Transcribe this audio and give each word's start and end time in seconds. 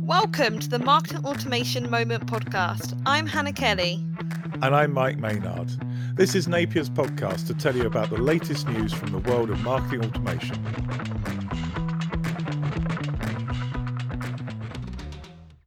Welcome 0.00 0.58
to 0.58 0.68
the 0.68 0.78
Marketing 0.78 1.24
Automation 1.24 1.90
Moment 1.90 2.26
podcast. 2.26 3.00
I'm 3.06 3.26
Hannah 3.26 3.52
Kelly. 3.52 4.04
And 4.62 4.74
I'm 4.74 4.92
Mike 4.92 5.18
Maynard. 5.18 5.70
This 6.14 6.34
is 6.34 6.46
Napier's 6.46 6.88
podcast 6.88 7.46
to 7.48 7.54
tell 7.54 7.76
you 7.76 7.86
about 7.86 8.10
the 8.10 8.16
latest 8.16 8.68
news 8.68 8.92
from 8.92 9.12
the 9.12 9.18
world 9.18 9.50
of 9.50 9.60
marketing 9.60 10.04
automation. 10.04 10.56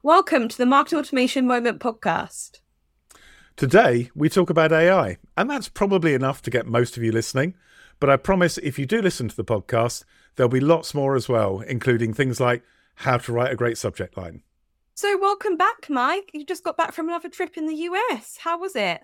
Welcome 0.02 0.48
to 0.48 0.58
the 0.58 0.66
Marketing 0.66 1.00
Automation 1.00 1.46
Moment 1.48 1.80
podcast. 1.80 2.60
Today, 3.56 4.10
we 4.16 4.30
talk 4.30 4.50
about 4.50 4.72
AI, 4.72 5.18
and 5.38 5.50
that's 5.50 5.70
probably 5.70 6.14
enough 6.14 6.42
to 6.42 6.52
get 6.52 6.66
most 6.66 6.98
of 6.98 7.04
you 7.04 7.12
listening. 7.12 7.56
But 8.00 8.10
I 8.10 8.18
promise 8.18 8.58
if 8.58 8.78
you 8.78 8.86
do 8.86 9.02
listen 9.02 9.30
to 9.30 9.36
the 9.36 9.46
podcast, 9.46 10.04
there'll 10.36 10.50
be 10.50 10.60
lots 10.60 10.94
more 10.94 11.16
as 11.16 11.30
well, 11.30 11.62
including 11.62 12.14
things 12.14 12.40
like 12.40 12.64
how 12.96 13.18
to 13.18 13.34
write 13.34 13.52
a 13.52 13.56
great 13.56 13.78
subject 13.78 14.18
line. 14.18 14.42
So, 14.94 15.18
welcome 15.20 15.58
back, 15.58 15.90
Mike. 15.90 16.32
You 16.34 16.46
just 16.46 16.64
got 16.64 16.78
back 16.78 16.94
from 16.94 17.10
another 17.10 17.30
trip 17.30 17.58
in 17.58 17.66
the 17.66 17.76
US. 17.76 18.38
How 18.42 18.58
was 18.58 18.76
it? 18.76 19.02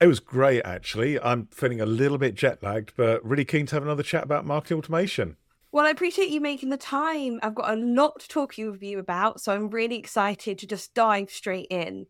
It 0.00 0.06
was 0.06 0.18
great, 0.18 0.62
actually. 0.64 1.20
I'm 1.20 1.46
feeling 1.52 1.80
a 1.80 1.86
little 1.86 2.18
bit 2.18 2.34
jet 2.34 2.62
lagged, 2.62 2.94
but 2.96 3.24
really 3.24 3.44
keen 3.44 3.66
to 3.66 3.76
have 3.76 3.82
another 3.82 4.02
chat 4.02 4.24
about 4.24 4.46
marketing 4.46 4.78
automation. 4.78 5.36
Well, 5.72 5.86
I 5.86 5.90
appreciate 5.90 6.30
you 6.30 6.40
making 6.40 6.70
the 6.70 6.76
time. 6.76 7.38
I've 7.42 7.54
got 7.54 7.70
a 7.70 7.76
lot 7.76 8.20
to 8.20 8.28
talk 8.28 8.54
with 8.58 8.82
you 8.82 8.98
about, 8.98 9.40
so 9.40 9.54
I'm 9.54 9.70
really 9.70 9.96
excited 9.96 10.58
to 10.58 10.66
just 10.66 10.94
dive 10.94 11.30
straight 11.30 11.68
in. 11.70 12.06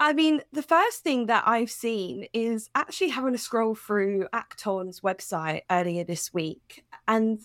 I 0.00 0.12
mean, 0.14 0.40
the 0.52 0.64
first 0.64 1.04
thing 1.04 1.26
that 1.26 1.44
I've 1.46 1.70
seen 1.70 2.26
is 2.32 2.68
actually 2.74 3.10
having 3.10 3.36
a 3.36 3.38
scroll 3.38 3.76
through 3.76 4.26
Act-On's 4.32 5.00
website 5.00 5.60
earlier 5.70 6.02
this 6.02 6.34
week. 6.34 6.84
And 7.06 7.40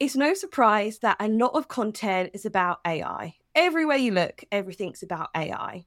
it's 0.00 0.16
no 0.16 0.34
surprise 0.34 1.00
that 1.00 1.16
a 1.20 1.28
lot 1.28 1.54
of 1.54 1.68
content 1.68 2.30
is 2.34 2.44
about 2.44 2.80
AI. 2.86 3.34
Everywhere 3.54 3.96
you 3.96 4.12
look, 4.12 4.44
everything's 4.52 5.02
about 5.02 5.30
AI. 5.36 5.86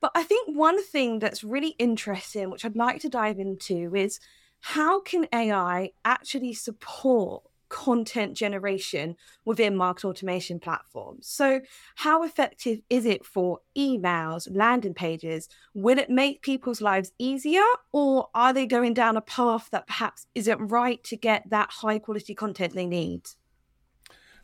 But 0.00 0.12
I 0.14 0.22
think 0.22 0.56
one 0.56 0.82
thing 0.82 1.18
that's 1.18 1.44
really 1.44 1.74
interesting, 1.78 2.50
which 2.50 2.64
I'd 2.64 2.76
like 2.76 3.00
to 3.02 3.08
dive 3.08 3.38
into, 3.38 3.94
is 3.94 4.20
how 4.60 5.00
can 5.00 5.26
AI 5.32 5.90
actually 6.04 6.54
support 6.54 7.42
content 7.70 8.36
generation 8.36 9.16
within 9.44 9.76
market 9.76 10.04
automation 10.04 10.58
platforms. 10.58 11.26
So, 11.26 11.60
how 11.94 12.24
effective 12.24 12.80
is 12.90 13.06
it 13.06 13.24
for 13.24 13.60
emails, 13.78 14.48
landing 14.50 14.92
pages? 14.92 15.48
Will 15.72 15.98
it 15.98 16.10
make 16.10 16.42
people's 16.42 16.82
lives 16.82 17.12
easier, 17.18 17.62
or 17.92 18.28
are 18.34 18.52
they 18.52 18.66
going 18.66 18.92
down 18.92 19.16
a 19.16 19.22
path 19.22 19.68
that 19.70 19.86
perhaps 19.86 20.26
isn't 20.34 20.58
right 20.58 21.02
to 21.04 21.16
get 21.16 21.48
that 21.48 21.70
high 21.70 22.00
quality 22.00 22.34
content 22.34 22.74
they 22.74 22.86
need? 22.86 23.22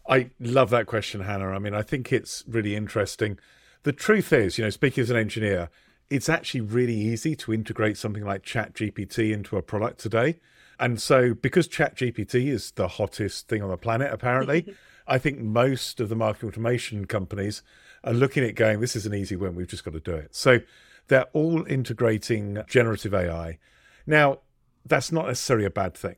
I 0.08 0.30
love 0.38 0.70
that 0.70 0.86
question, 0.86 1.22
Hannah. 1.22 1.50
I 1.50 1.58
mean, 1.58 1.74
I 1.74 1.82
think 1.82 2.12
it's 2.12 2.44
really 2.46 2.76
interesting. 2.76 3.38
The 3.82 3.92
truth 3.92 4.32
is, 4.32 4.58
you 4.58 4.64
know, 4.64 4.70
speaking 4.70 5.02
as 5.02 5.10
an 5.10 5.16
engineer, 5.16 5.70
it's 6.10 6.28
actually 6.28 6.60
really 6.60 6.94
easy 6.94 7.34
to 7.36 7.52
integrate 7.52 7.96
something 7.96 8.24
like 8.24 8.44
ChatGPT 8.44 9.32
into 9.32 9.56
a 9.56 9.62
product 9.62 9.98
today. 9.98 10.38
And 10.78 11.00
so, 11.00 11.34
because 11.34 11.68
ChatGPT 11.68 12.48
is 12.48 12.72
the 12.72 12.88
hottest 12.88 13.48
thing 13.48 13.62
on 13.62 13.70
the 13.70 13.76
planet, 13.76 14.12
apparently, 14.12 14.74
I 15.08 15.18
think 15.18 15.40
most 15.40 16.00
of 16.00 16.08
the 16.08 16.16
marketing 16.16 16.50
automation 16.50 17.06
companies 17.06 17.62
are 18.04 18.12
looking 18.12 18.44
at 18.44 18.54
going, 18.54 18.80
this 18.80 18.96
is 18.96 19.06
an 19.06 19.14
easy 19.14 19.36
win. 19.36 19.54
We've 19.54 19.66
just 19.66 19.84
got 19.84 19.94
to 19.94 20.00
do 20.00 20.14
it. 20.14 20.34
So, 20.34 20.60
they're 21.08 21.26
all 21.32 21.64
integrating 21.66 22.62
generative 22.68 23.14
AI. 23.14 23.58
Now, 24.06 24.40
that's 24.84 25.10
not 25.10 25.26
necessarily 25.26 25.66
a 25.66 25.70
bad 25.70 25.94
thing. 25.94 26.16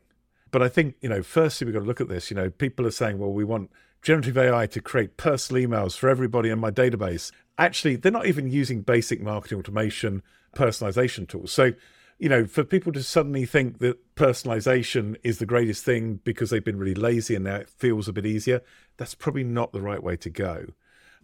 But 0.50 0.62
I 0.62 0.68
think, 0.68 0.96
you 1.00 1.08
know, 1.08 1.22
firstly, 1.22 1.66
we've 1.66 1.74
got 1.74 1.80
to 1.80 1.86
look 1.86 2.00
at 2.00 2.08
this. 2.08 2.30
You 2.30 2.36
know, 2.36 2.50
people 2.50 2.86
are 2.86 2.90
saying, 2.90 3.18
well, 3.18 3.32
we 3.32 3.44
want 3.44 3.70
generative 4.02 4.38
AI 4.38 4.66
to 4.66 4.80
create 4.80 5.16
personal 5.16 5.62
emails 5.62 5.96
for 5.96 6.08
everybody 6.08 6.50
in 6.50 6.58
my 6.58 6.70
database. 6.70 7.32
Actually, 7.58 7.96
they're 7.96 8.12
not 8.12 8.26
even 8.26 8.50
using 8.50 8.82
basic 8.82 9.20
marketing 9.20 9.58
automation 9.58 10.22
personalization 10.54 11.28
tools. 11.28 11.52
So, 11.52 11.72
you 12.18 12.28
know, 12.28 12.46
for 12.46 12.64
people 12.64 12.92
to 12.92 13.02
suddenly 13.02 13.44
think 13.46 13.78
that 13.78 14.14
personalization 14.16 15.16
is 15.22 15.38
the 15.38 15.46
greatest 15.46 15.84
thing 15.84 16.20
because 16.24 16.50
they've 16.50 16.64
been 16.64 16.78
really 16.78 16.94
lazy 16.94 17.34
and 17.34 17.44
now 17.44 17.56
it 17.56 17.68
feels 17.68 18.08
a 18.08 18.12
bit 18.12 18.26
easier, 18.26 18.62
that's 18.96 19.14
probably 19.14 19.44
not 19.44 19.72
the 19.72 19.82
right 19.82 20.02
way 20.02 20.16
to 20.16 20.30
go. 20.30 20.66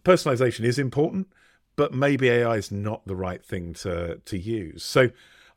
Personalization 0.04 0.64
is 0.64 0.78
important, 0.78 1.28
but 1.76 1.92
maybe 1.92 2.28
AI 2.28 2.56
is 2.56 2.70
not 2.70 3.06
the 3.06 3.16
right 3.16 3.44
thing 3.44 3.74
to 3.74 4.20
to 4.24 4.38
use. 4.38 4.84
So 4.84 5.10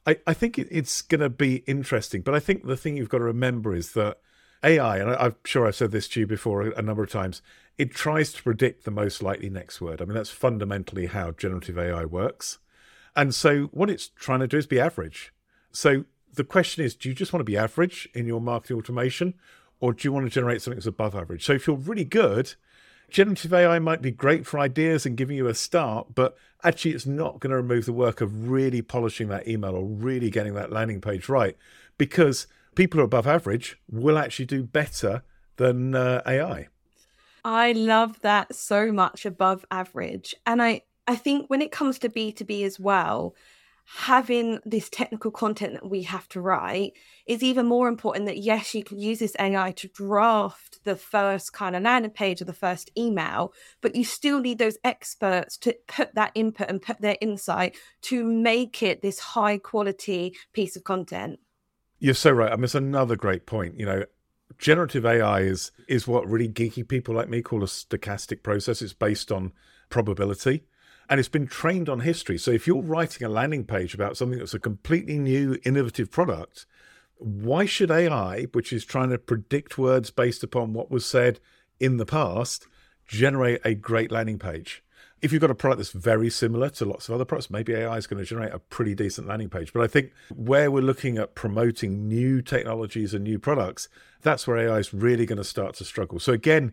I, 0.08 0.18
I 0.26 0.34
think 0.34 0.58
it, 0.58 0.68
it's 0.72 1.02
going 1.02 1.22
to 1.22 1.30
be 1.30 1.58
interesting. 1.68 2.22
But 2.22 2.34
I 2.34 2.40
think 2.40 2.66
the 2.66 2.78
thing 2.78 2.98
you've 2.98 3.10
got 3.10 3.20
to 3.20 3.26
remember 3.26 3.76
is 3.76 3.92
that 3.92 4.20
AI, 4.64 4.98
and 4.98 5.12
I, 5.12 5.26
I'm 5.26 5.36
sure 5.44 5.68
I've 5.68 5.76
said 5.76 5.92
this 5.92 6.08
to 6.10 6.22
you 6.22 6.28
before 6.28 6.62
a 6.62 6.82
number 6.82 7.04
of 7.04 7.12
times, 7.12 7.42
it 7.78 7.92
tries 7.92 8.32
to 8.34 8.42
predict 8.42 8.86
the 8.86 8.92
most 8.92 9.22
likely 9.22 9.50
next 9.50 9.82
word. 9.82 10.02
I 10.02 10.06
mean, 10.06 10.16
that's 10.16 10.32
fundamentally 10.32 11.08
how 11.08 11.32
generative 11.32 11.78
AI 11.78 12.06
works. 12.06 12.58
And 13.16 13.36
so 13.36 13.66
what 13.66 13.90
it's 13.90 14.08
trying 14.08 14.40
to 14.40 14.48
do 14.48 14.58
is 14.58 14.66
be 14.66 14.80
average. 14.80 15.34
So 15.72 16.06
the 16.34 16.44
question 16.44 16.86
is, 16.86 16.96
do 16.96 17.10
you 17.10 17.16
just 17.16 17.34
want 17.34 17.42
to 17.42 17.52
be 17.52 17.58
average 17.58 18.08
in 18.14 18.26
your 18.26 18.42
marketing 18.42 18.78
automation 18.78 19.34
or 19.80 19.94
do 19.94 20.08
you 20.08 20.12
want 20.12 20.26
to 20.26 20.30
generate 20.32 20.62
something 20.62 20.78
that's 20.78 20.88
above 20.88 21.16
average? 21.16 21.46
So 21.46 21.54
if 21.54 21.68
you're 21.68 21.76
really 21.76 22.06
good, 22.06 22.56
generative 23.10 23.54
AI 23.54 23.80
might 23.80 24.02
be 24.02 24.12
great 24.12 24.46
for 24.46 24.60
ideas 24.60 25.06
and 25.06 25.18
giving 25.18 25.38
you 25.38 25.48
a 25.48 25.56
start, 25.56 26.14
but 26.16 26.38
actually 26.64 26.92
it's 26.92 27.06
not 27.06 27.40
going 27.40 27.52
to 27.52 27.58
remove 27.58 27.86
the 27.86 27.94
work 27.94 28.22
of 28.22 28.50
really 28.50 28.82
polishing 28.82 29.28
that 29.30 29.48
email 29.48 29.76
or 29.76 29.86
really 29.86 30.30
getting 30.30 30.54
that 30.56 30.72
landing 30.72 31.02
page 31.02 31.30
right 31.30 31.56
because 31.98 32.48
people 32.76 32.98
who 32.98 33.02
are 33.02 33.06
above 33.06 33.28
average 33.28 33.80
will 33.90 34.18
actually 34.18 34.46
do 34.46 34.64
better 34.64 35.24
than 35.58 35.96
uh, 35.96 36.22
AI. 36.26 36.68
I 37.44 37.72
love 37.72 38.20
that 38.22 38.54
so 38.56 38.92
much 38.92 39.26
above 39.26 39.66
average. 39.72 40.36
And 40.46 40.62
I, 40.62 40.82
I 41.08 41.16
think 41.16 41.50
when 41.50 41.62
it 41.62 41.72
comes 41.72 41.98
to 42.00 42.10
B2B 42.10 42.64
as 42.64 42.80
well, 42.80 43.36
having 43.90 44.60
this 44.66 44.90
technical 44.90 45.32
content 45.32 45.74
that 45.74 45.90
we 45.90 46.04
have 46.04 46.28
to 46.28 46.42
write 46.42 46.92
is 47.26 47.42
even 47.42 47.66
more 47.66 47.88
important 47.88 48.26
that 48.26 48.38
yes 48.38 48.76
you 48.76 48.84
can 48.84 49.00
use 49.00 49.20
this 49.20 49.36
ai 49.40 49.72
to 49.72 49.88
draft 49.88 50.80
the 50.84 50.96
first 50.96 51.54
kind 51.54 51.74
of 51.74 51.82
landing 51.82 52.12
page 52.12 52.42
or 52.42 52.46
the 52.46 52.52
first 52.52 52.92
email 52.98 53.54
but 53.80 53.96
you 53.96 54.04
still 54.04 54.42
need 54.42 54.58
those 54.58 54.78
experts 54.84 55.58
to 55.58 55.74
put 55.88 56.14
that 56.16 56.34
input 56.36 56.70
and 56.70 56.82
put 56.82 57.00
their 57.00 57.16
insight 57.22 57.78
to 58.02 58.26
make 58.26 58.84
it 58.84 59.02
this 59.02 59.20
high 59.20 59.58
quality 59.58 60.36
piece 60.52 60.76
of 60.76 60.84
content. 60.84 61.40
You're 62.00 62.14
so 62.14 62.32
right. 62.32 62.52
I 62.52 62.56
mean 62.56 62.66
it's 62.66 62.76
another 62.76 63.16
great 63.16 63.46
point. 63.46 63.80
You 63.80 63.86
know 63.86 64.04
generative 64.58 65.06
ai 65.06 65.42
is 65.42 65.72
is 65.88 66.08
what 66.08 66.28
really 66.28 66.50
geeky 66.50 66.86
people 66.86 67.16
like 67.16 67.30
me 67.30 67.42
call 67.42 67.64
a 67.64 67.68
stochastic 67.68 68.44
process. 68.44 68.82
It's 68.82 68.94
based 68.94 69.32
on 69.32 69.54
probability 69.90 70.66
and 71.10 71.20
it's 71.20 71.30
been 71.30 71.48
trained 71.48 71.90
on 71.90 72.02
history. 72.02 72.38
So 72.38 72.52
if 72.52 72.68
you're 72.68 72.82
writing 72.82 73.26
a 73.26 73.30
landing 73.30 73.64
page 73.64 73.94
about 73.94 74.18
something 74.18 74.40
that's 74.40 74.54
a 74.54 74.60
completely 74.60 75.18
new, 75.18 75.58
innovative 75.64 76.12
product, 76.12 76.66
why 77.18 77.66
should 77.66 77.92
AI, 77.92 78.44
which 78.54 78.72
is 78.72 78.86
trying 78.86 79.10
to 79.10 79.18
predict 79.18 79.78
words 79.78 80.12
based 80.12 80.44
upon 80.44 80.74
what 80.74 80.92
was 80.92 81.06
said 81.06 81.40
in 81.80 81.98
the 81.98 82.06
past, 82.06 82.68
generate 83.08 83.62
a 83.64 83.74
great 83.74 84.12
landing 84.12 84.38
page? 84.38 84.84
If 85.20 85.32
you've 85.32 85.42
got 85.42 85.50
a 85.50 85.56
product 85.56 85.80
that's 85.80 85.92
very 85.92 86.30
similar 86.30 86.70
to 86.72 86.86
lots 86.86 87.10
of 87.10 87.16
other 87.16 87.26
products, 87.26 87.50
maybe 87.50 87.74
AI 87.74 87.98
is 87.98 88.06
going 88.06 88.24
to 88.24 88.30
generate 88.30 88.54
a 88.54 88.60
pretty 88.60 88.94
decent 88.94 89.28
landing 89.28 89.50
page. 89.50 89.74
But 89.74 89.82
I 89.82 89.88
think 89.88 90.12
where 90.36 90.70
we're 90.70 90.82
looking 90.82 91.18
at 91.18 91.34
promoting 91.34 92.08
new 92.08 92.42
technologies 92.44 93.16
and 93.16 93.24
new 93.24 93.40
products, 93.40 93.90
that's 94.22 94.46
where 94.46 94.58
AI 94.58 94.78
is 94.78 94.94
really 94.94 95.26
going 95.26 95.38
to 95.38 95.44
start 95.44 95.74
to 95.76 95.86
struggle. 95.86 96.20
So 96.20 96.34
again, 96.34 96.72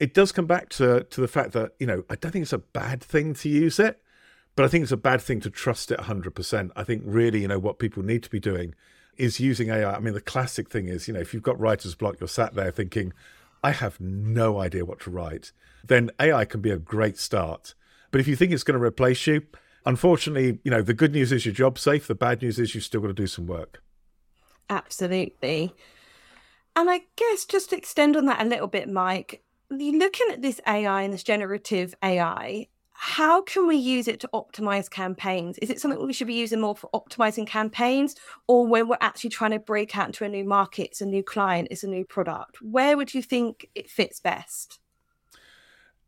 it 0.00 0.14
does 0.14 0.32
come 0.32 0.46
back 0.46 0.68
to 0.70 1.04
to 1.04 1.20
the 1.20 1.28
fact 1.28 1.52
that 1.52 1.72
you 1.78 1.86
know 1.86 2.04
I 2.08 2.16
don't 2.16 2.32
think 2.32 2.44
it's 2.44 2.52
a 2.52 2.58
bad 2.58 3.02
thing 3.02 3.34
to 3.34 3.48
use 3.48 3.78
it, 3.78 4.00
but 4.56 4.64
I 4.64 4.68
think 4.68 4.82
it's 4.82 4.92
a 4.92 4.96
bad 4.96 5.20
thing 5.20 5.40
to 5.40 5.50
trust 5.50 5.90
it 5.90 5.98
100%. 5.98 6.70
I 6.76 6.84
think 6.84 7.02
really 7.04 7.42
you 7.42 7.48
know 7.48 7.58
what 7.58 7.78
people 7.78 8.02
need 8.02 8.22
to 8.22 8.30
be 8.30 8.40
doing 8.40 8.74
is 9.16 9.40
using 9.40 9.70
AI. 9.70 9.96
I 9.96 9.98
mean, 10.00 10.14
the 10.14 10.20
classic 10.20 10.70
thing 10.70 10.86
is 10.86 11.08
you 11.08 11.14
know 11.14 11.20
if 11.20 11.34
you've 11.34 11.42
got 11.42 11.58
writer's 11.58 11.94
block, 11.94 12.20
you're 12.20 12.28
sat 12.28 12.54
there 12.54 12.70
thinking, 12.70 13.12
I 13.62 13.72
have 13.72 14.00
no 14.00 14.60
idea 14.60 14.84
what 14.84 15.00
to 15.00 15.10
write. 15.10 15.52
Then 15.84 16.10
AI 16.20 16.44
can 16.44 16.60
be 16.60 16.70
a 16.70 16.78
great 16.78 17.18
start. 17.18 17.74
But 18.10 18.20
if 18.20 18.28
you 18.28 18.36
think 18.36 18.52
it's 18.52 18.64
going 18.64 18.78
to 18.78 18.84
replace 18.84 19.26
you, 19.26 19.42
unfortunately, 19.84 20.60
you 20.62 20.70
know 20.70 20.82
the 20.82 20.94
good 20.94 21.12
news 21.12 21.32
is 21.32 21.44
your 21.44 21.54
job's 21.54 21.82
safe. 21.82 22.06
The 22.06 22.14
bad 22.14 22.42
news 22.42 22.58
is 22.58 22.74
you've 22.74 22.84
still 22.84 23.00
got 23.00 23.08
to 23.08 23.14
do 23.14 23.26
some 23.26 23.46
work. 23.46 23.82
Absolutely. 24.70 25.74
And 26.76 26.88
I 26.88 27.00
guess 27.16 27.44
just 27.44 27.72
extend 27.72 28.16
on 28.16 28.26
that 28.26 28.40
a 28.40 28.48
little 28.48 28.68
bit, 28.68 28.88
Mike, 28.88 29.42
looking 29.70 30.28
at 30.30 30.42
this 30.42 30.60
AI 30.66 31.02
and 31.02 31.12
this 31.12 31.22
generative 31.22 31.94
AI, 32.02 32.68
how 32.92 33.42
can 33.42 33.68
we 33.68 33.76
use 33.76 34.08
it 34.08 34.18
to 34.20 34.30
optimize 34.34 34.90
campaigns? 34.90 35.56
Is 35.58 35.70
it 35.70 35.80
something 35.80 36.04
we 36.04 36.12
should 36.12 36.26
be 36.26 36.34
using 36.34 36.60
more 36.60 36.74
for 36.74 36.90
optimizing 36.92 37.46
campaigns, 37.46 38.16
or 38.48 38.66
when 38.66 38.88
we're 38.88 38.98
actually 39.00 39.30
trying 39.30 39.52
to 39.52 39.60
break 39.60 39.96
out 39.96 40.08
into 40.08 40.24
a 40.24 40.28
new 40.28 40.44
market, 40.44 40.88
it's 40.88 41.00
a 41.00 41.06
new 41.06 41.22
client, 41.22 41.68
it's 41.70 41.84
a 41.84 41.88
new 41.88 42.04
product? 42.04 42.60
Where 42.60 42.96
would 42.96 43.14
you 43.14 43.22
think 43.22 43.68
it 43.74 43.88
fits 43.88 44.18
best? 44.18 44.80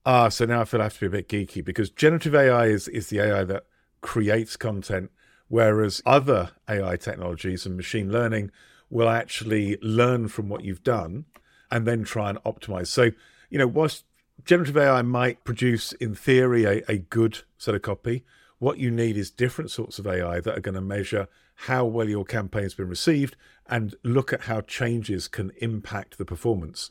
Ah, 0.05 0.25
uh, 0.25 0.31
so 0.31 0.47
now 0.47 0.63
I 0.63 0.65
feel 0.65 0.81
I 0.81 0.85
have 0.85 0.95
to 0.95 1.01
be 1.01 1.07
a 1.07 1.23
bit 1.23 1.29
geeky 1.29 1.65
because 1.65 1.91
generative 1.91 2.35
AI 2.35 2.67
is, 2.67 2.89
is 2.89 3.09
the 3.09 3.21
AI 3.21 3.45
that 3.45 3.67
creates 4.01 4.57
content, 4.57 5.11
whereas 5.47 6.03
other 6.05 6.51
AI 6.69 6.97
technologies 6.97 7.67
and 7.67 7.77
machine 7.77 8.11
learning 8.11 8.51
will 8.89 9.09
actually 9.09 9.77
learn 9.81 10.27
from 10.27 10.49
what 10.49 10.65
you've 10.65 10.83
done 10.83 11.27
and 11.71 11.87
then 11.87 12.03
try 12.03 12.31
and 12.31 12.43
optimize. 12.43 12.89
So 12.89 13.11
you 13.51 13.59
know, 13.59 13.67
whilst 13.67 14.05
generative 14.45 14.77
AI 14.77 15.03
might 15.03 15.45
produce, 15.45 15.93
in 15.93 16.15
theory, 16.15 16.65
a, 16.65 16.83
a 16.91 16.99
good 16.99 17.43
set 17.59 17.75
of 17.75 17.83
copy. 17.83 18.25
What 18.59 18.79
you 18.79 18.91
need 18.91 19.17
is 19.17 19.31
different 19.31 19.71
sorts 19.71 19.99
of 19.99 20.07
AI 20.07 20.41
that 20.41 20.57
are 20.57 20.61
going 20.61 20.75
to 20.75 20.81
measure 20.81 21.29
how 21.67 21.85
well 21.85 22.09
your 22.09 22.25
campaign 22.25 22.63
has 22.63 22.75
been 22.75 22.89
received 22.89 23.37
and 23.67 23.95
look 24.03 24.33
at 24.33 24.43
how 24.43 24.61
changes 24.63 25.29
can 25.29 25.53
impact 25.59 26.19
the 26.19 26.25
performance. 26.25 26.91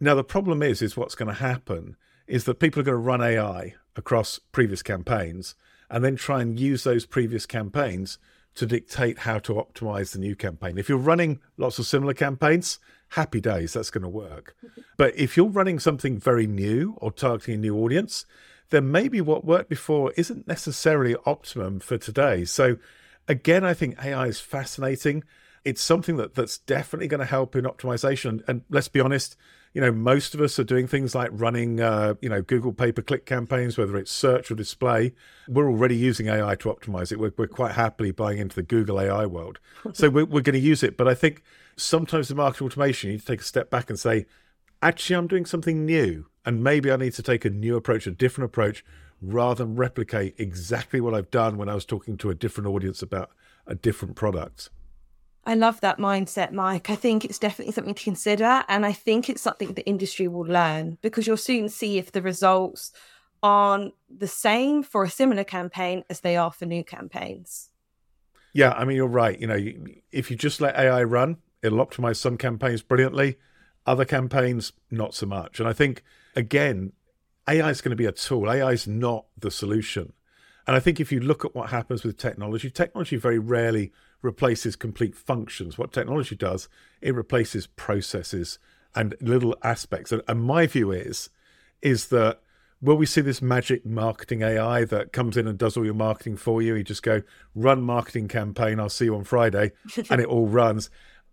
Now, 0.00 0.14
the 0.14 0.24
problem 0.24 0.62
is, 0.62 0.80
is 0.82 0.96
what's 0.96 1.14
going 1.14 1.28
to 1.28 1.34
happen 1.34 1.96
is 2.26 2.44
that 2.44 2.60
people 2.60 2.80
are 2.80 2.84
going 2.84 2.94
to 2.94 2.98
run 2.98 3.22
AI 3.22 3.74
across 3.96 4.38
previous 4.52 4.82
campaigns 4.82 5.54
and 5.90 6.04
then 6.04 6.16
try 6.16 6.40
and 6.40 6.58
use 6.58 6.84
those 6.84 7.06
previous 7.06 7.46
campaigns 7.46 8.18
to 8.54 8.66
dictate 8.66 9.20
how 9.20 9.38
to 9.38 9.54
optimize 9.54 10.12
the 10.12 10.18
new 10.18 10.34
campaign. 10.34 10.78
If 10.78 10.88
you're 10.88 10.98
running 10.98 11.40
lots 11.56 11.78
of 11.78 11.86
similar 11.86 12.14
campaigns, 12.14 12.78
happy 13.10 13.40
days, 13.40 13.72
that's 13.72 13.90
going 13.90 14.02
to 14.02 14.08
work. 14.08 14.56
But 14.96 15.16
if 15.16 15.34
you're 15.34 15.46
running 15.46 15.78
something 15.78 16.20
very 16.20 16.46
new 16.46 16.94
or 16.98 17.10
targeting 17.10 17.54
a 17.54 17.56
new 17.56 17.74
audience, 17.78 18.26
then 18.68 18.90
maybe 18.90 19.22
what 19.22 19.46
worked 19.46 19.70
before 19.70 20.12
isn't 20.18 20.46
necessarily 20.46 21.16
optimum 21.24 21.80
for 21.80 21.96
today. 21.96 22.44
So, 22.44 22.76
again, 23.26 23.64
I 23.64 23.72
think 23.72 23.96
AI 24.04 24.26
is 24.26 24.40
fascinating. 24.40 25.24
It's 25.64 25.80
something 25.80 26.18
that, 26.18 26.34
that's 26.34 26.58
definitely 26.58 27.08
going 27.08 27.20
to 27.20 27.24
help 27.24 27.56
in 27.56 27.64
optimization. 27.64 28.42
And 28.46 28.60
let's 28.68 28.88
be 28.88 29.00
honest, 29.00 29.36
you 29.72 29.80
know, 29.80 29.92
most 29.92 30.34
of 30.34 30.40
us 30.40 30.58
are 30.58 30.64
doing 30.64 30.86
things 30.86 31.14
like 31.14 31.30
running, 31.32 31.80
uh, 31.80 32.14
you 32.20 32.28
know, 32.28 32.42
Google 32.42 32.72
pay 32.72 32.90
per 32.90 33.02
click 33.02 33.24
campaigns, 33.24 33.78
whether 33.78 33.96
it's 33.96 34.10
search 34.10 34.50
or 34.50 34.56
display. 34.56 35.12
We're 35.48 35.70
already 35.70 35.96
using 35.96 36.26
AI 36.28 36.56
to 36.56 36.68
optimize 36.68 37.12
it. 37.12 37.20
We're, 37.20 37.32
we're 37.36 37.46
quite 37.46 37.72
happily 37.72 38.10
buying 38.10 38.38
into 38.38 38.56
the 38.56 38.62
Google 38.62 39.00
AI 39.00 39.26
world. 39.26 39.60
so 39.92 40.10
we're, 40.10 40.24
we're 40.24 40.42
going 40.42 40.54
to 40.54 40.58
use 40.58 40.82
it. 40.82 40.96
But 40.96 41.06
I 41.06 41.14
think 41.14 41.42
sometimes 41.76 42.30
in 42.30 42.36
marketing 42.36 42.66
automation, 42.66 43.08
you 43.10 43.14
need 43.14 43.20
to 43.20 43.26
take 43.26 43.40
a 43.40 43.44
step 43.44 43.70
back 43.70 43.90
and 43.90 43.98
say, 43.98 44.26
actually, 44.82 45.16
I'm 45.16 45.28
doing 45.28 45.46
something 45.46 45.86
new. 45.86 46.26
And 46.44 46.64
maybe 46.64 46.90
I 46.90 46.96
need 46.96 47.12
to 47.14 47.22
take 47.22 47.44
a 47.44 47.50
new 47.50 47.76
approach, 47.76 48.06
a 48.06 48.10
different 48.10 48.50
approach, 48.50 48.84
rather 49.22 49.64
than 49.64 49.76
replicate 49.76 50.34
exactly 50.38 51.00
what 51.00 51.14
I've 51.14 51.30
done 51.30 51.58
when 51.58 51.68
I 51.68 51.74
was 51.74 51.84
talking 51.84 52.16
to 52.18 52.30
a 52.30 52.34
different 52.34 52.68
audience 52.68 53.02
about 53.02 53.30
a 53.66 53.74
different 53.74 54.16
product. 54.16 54.70
I 55.44 55.54
love 55.54 55.80
that 55.80 55.98
mindset, 55.98 56.52
Mike. 56.52 56.90
I 56.90 56.94
think 56.94 57.24
it's 57.24 57.38
definitely 57.38 57.72
something 57.72 57.94
to 57.94 58.04
consider. 58.04 58.64
And 58.68 58.84
I 58.84 58.92
think 58.92 59.28
it's 59.28 59.42
something 59.42 59.72
the 59.72 59.86
industry 59.86 60.28
will 60.28 60.46
learn 60.46 60.98
because 61.02 61.26
you'll 61.26 61.36
soon 61.36 61.68
see 61.68 61.98
if 61.98 62.12
the 62.12 62.22
results 62.22 62.92
aren't 63.42 63.94
the 64.08 64.26
same 64.26 64.82
for 64.82 65.02
a 65.02 65.10
similar 65.10 65.44
campaign 65.44 66.04
as 66.10 66.20
they 66.20 66.36
are 66.36 66.52
for 66.52 66.66
new 66.66 66.84
campaigns. 66.84 67.70
Yeah, 68.52 68.72
I 68.72 68.84
mean, 68.84 68.96
you're 68.96 69.06
right. 69.06 69.40
You 69.40 69.46
know, 69.46 69.58
if 70.12 70.30
you 70.30 70.36
just 70.36 70.60
let 70.60 70.76
AI 70.76 71.02
run, 71.04 71.38
it'll 71.62 71.84
optimize 71.84 72.16
some 72.16 72.36
campaigns 72.36 72.82
brilliantly, 72.82 73.38
other 73.86 74.04
campaigns, 74.04 74.72
not 74.90 75.14
so 75.14 75.26
much. 75.26 75.58
And 75.58 75.68
I 75.68 75.72
think, 75.72 76.02
again, 76.36 76.92
AI 77.48 77.70
is 77.70 77.80
going 77.80 77.90
to 77.90 77.96
be 77.96 78.06
a 78.06 78.12
tool. 78.12 78.50
AI 78.50 78.72
is 78.72 78.86
not 78.86 79.26
the 79.38 79.50
solution. 79.50 80.12
And 80.66 80.76
I 80.76 80.80
think 80.80 81.00
if 81.00 81.10
you 81.10 81.20
look 81.20 81.44
at 81.44 81.54
what 81.54 81.70
happens 81.70 82.04
with 82.04 82.18
technology, 82.18 82.70
technology 82.70 83.16
very 83.16 83.38
rarely 83.38 83.92
replaces 84.22 84.76
complete 84.76 85.16
functions. 85.16 85.78
What 85.78 85.92
technology 85.92 86.36
does, 86.36 86.68
it 87.00 87.14
replaces 87.14 87.66
processes 87.66 88.58
and 88.94 89.14
little 89.20 89.56
aspects. 89.62 90.12
And, 90.12 90.22
and 90.28 90.42
my 90.42 90.66
view 90.66 90.90
is, 90.92 91.30
is 91.82 92.08
that 92.08 92.40
will 92.82 92.96
we 92.96 93.06
see 93.06 93.20
this 93.20 93.42
magic 93.42 93.84
marketing 93.84 94.42
AI 94.42 94.84
that 94.84 95.12
comes 95.12 95.36
in 95.36 95.46
and 95.46 95.58
does 95.58 95.76
all 95.76 95.84
your 95.84 95.94
marketing 95.94 96.36
for 96.36 96.62
you? 96.62 96.74
You 96.74 96.84
just 96.84 97.02
go 97.02 97.22
run 97.54 97.82
marketing 97.82 98.28
campaign. 98.28 98.80
I'll 98.80 98.88
see 98.88 99.06
you 99.06 99.16
on 99.16 99.24
Friday, 99.24 99.72
and 100.10 100.20
it 100.20 100.26
all 100.26 100.46
runs. 100.46 100.90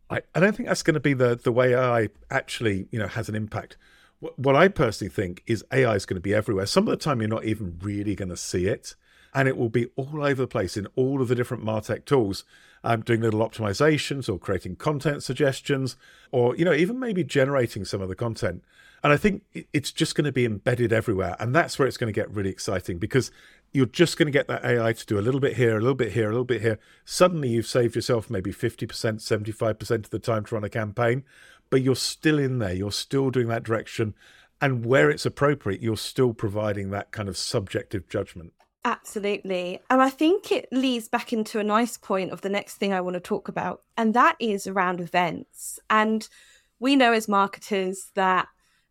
I, 0.10 0.22
I 0.34 0.40
don't 0.40 0.56
think 0.56 0.68
that's 0.68 0.84
going 0.84 0.94
to 0.94 1.00
be 1.00 1.14
the 1.14 1.36
the 1.36 1.52
way 1.52 1.74
AI 1.74 2.10
actually 2.30 2.88
you 2.92 3.00
know 3.00 3.08
has 3.08 3.30
an 3.30 3.36
impact. 3.36 3.78
What, 4.20 4.38
what 4.40 4.56
I 4.56 4.68
personally 4.68 5.12
think 5.12 5.44
is 5.46 5.64
AI 5.72 5.96
is 5.96 6.06
going 6.06 6.16
to 6.16 6.22
be 6.22 6.34
everywhere. 6.34 6.66
Some 6.66 6.88
of 6.88 6.92
the 6.92 6.98
time 6.98 7.22
you're 7.22 7.30
not 7.30 7.46
even 7.46 7.78
really 7.82 8.16
going 8.16 8.30
to 8.30 8.38
see 8.38 8.66
it 8.66 8.96
and 9.34 9.48
it 9.48 9.56
will 9.56 9.70
be 9.70 9.86
all 9.96 10.24
over 10.24 10.42
the 10.42 10.48
place 10.48 10.76
in 10.76 10.88
all 10.96 11.22
of 11.22 11.28
the 11.28 11.36
different 11.36 11.64
Martech 11.64 12.06
tools. 12.06 12.44
Um, 12.84 13.02
doing 13.02 13.22
little 13.22 13.48
optimizations 13.48 14.30
or 14.30 14.38
creating 14.38 14.76
content 14.76 15.24
suggestions, 15.24 15.98
or 16.32 16.56
you 16.56 16.64
know 16.64 16.74
even 16.74 17.00
maybe 17.00 17.24
generating 17.24 17.86
some 17.86 18.02
of 18.02 18.10
the 18.10 18.16
content. 18.16 18.64
And 19.04 19.14
I 19.14 19.18
think 19.18 19.44
it's 19.74 19.92
just 19.92 20.16
going 20.16 20.26
to 20.26 20.32
be 20.32 20.46
embedded 20.46 20.92
everywhere, 20.92 21.36
and 21.40 21.56
that's 21.56 21.78
where 21.78 21.88
it's 21.88 21.98
going 21.98 22.12
to 22.12 22.20
get 22.20 22.34
really 22.34 22.50
exciting 22.50 22.98
because 22.98 23.32
you're 23.74 23.86
just 23.86 24.18
going 24.18 24.28
to 24.28 24.32
get 24.32 24.48
that 24.48 24.66
AI 24.66 24.94
to 24.94 25.06
do 25.06 25.20
a 25.20 25.22
little 25.22 25.40
bit 25.40 25.56
here, 25.56 25.78
a 25.78 25.80
little 25.80 25.96
bit 25.96 26.14
here, 26.14 26.28
a 26.28 26.32
little 26.32 26.46
bit 26.46 26.62
here. 26.62 26.80
Suddenly, 27.06 27.50
you've 27.50 27.68
saved 27.68 27.96
yourself 27.96 28.30
maybe 28.30 28.52
50%, 28.52 28.88
75% 28.88 29.92
of 29.92 30.10
the 30.10 30.20
time 30.20 30.46
to 30.46 30.56
run 30.56 30.64
a 30.64 30.70
campaign, 30.70 31.24
but 31.70 31.82
you're 31.82 31.96
still 31.96 32.40
in 32.40 32.60
there. 32.60 32.74
You're 32.74 32.92
still 32.92 33.30
doing 33.30 33.48
that 33.48 33.64
direction. 33.64 34.16
And 34.62 34.86
where 34.86 35.10
it's 35.10 35.26
appropriate, 35.26 35.82
you're 35.82 35.98
still 35.98 36.34
providing 36.34 36.90
that 36.90 37.12
kind 37.12 37.30
of 37.30 37.38
subjective 37.38 38.10
judgment. 38.10 38.54
Absolutely. 38.88 39.82
And 39.90 40.02
I 40.02 40.10
think 40.10 40.50
it 40.50 40.70
leads 40.72 41.10
back 41.10 41.34
into 41.34 41.60
a 41.60 41.64
nice 41.64 41.98
point 41.98 42.32
of 42.32 42.40
the 42.40 42.48
next 42.48 42.76
thing 42.76 42.94
I 42.94 43.02
want 43.02 43.16
to 43.16 43.20
talk 43.20 43.50
about, 43.50 43.82
and 43.98 44.14
that 44.14 44.38
is 44.40 44.66
around 44.66 45.02
events. 45.02 45.78
And 45.90 46.26
we 46.80 46.96
know 46.96 47.12
as 47.12 47.28
marketers 47.28 48.12
that 48.16 48.48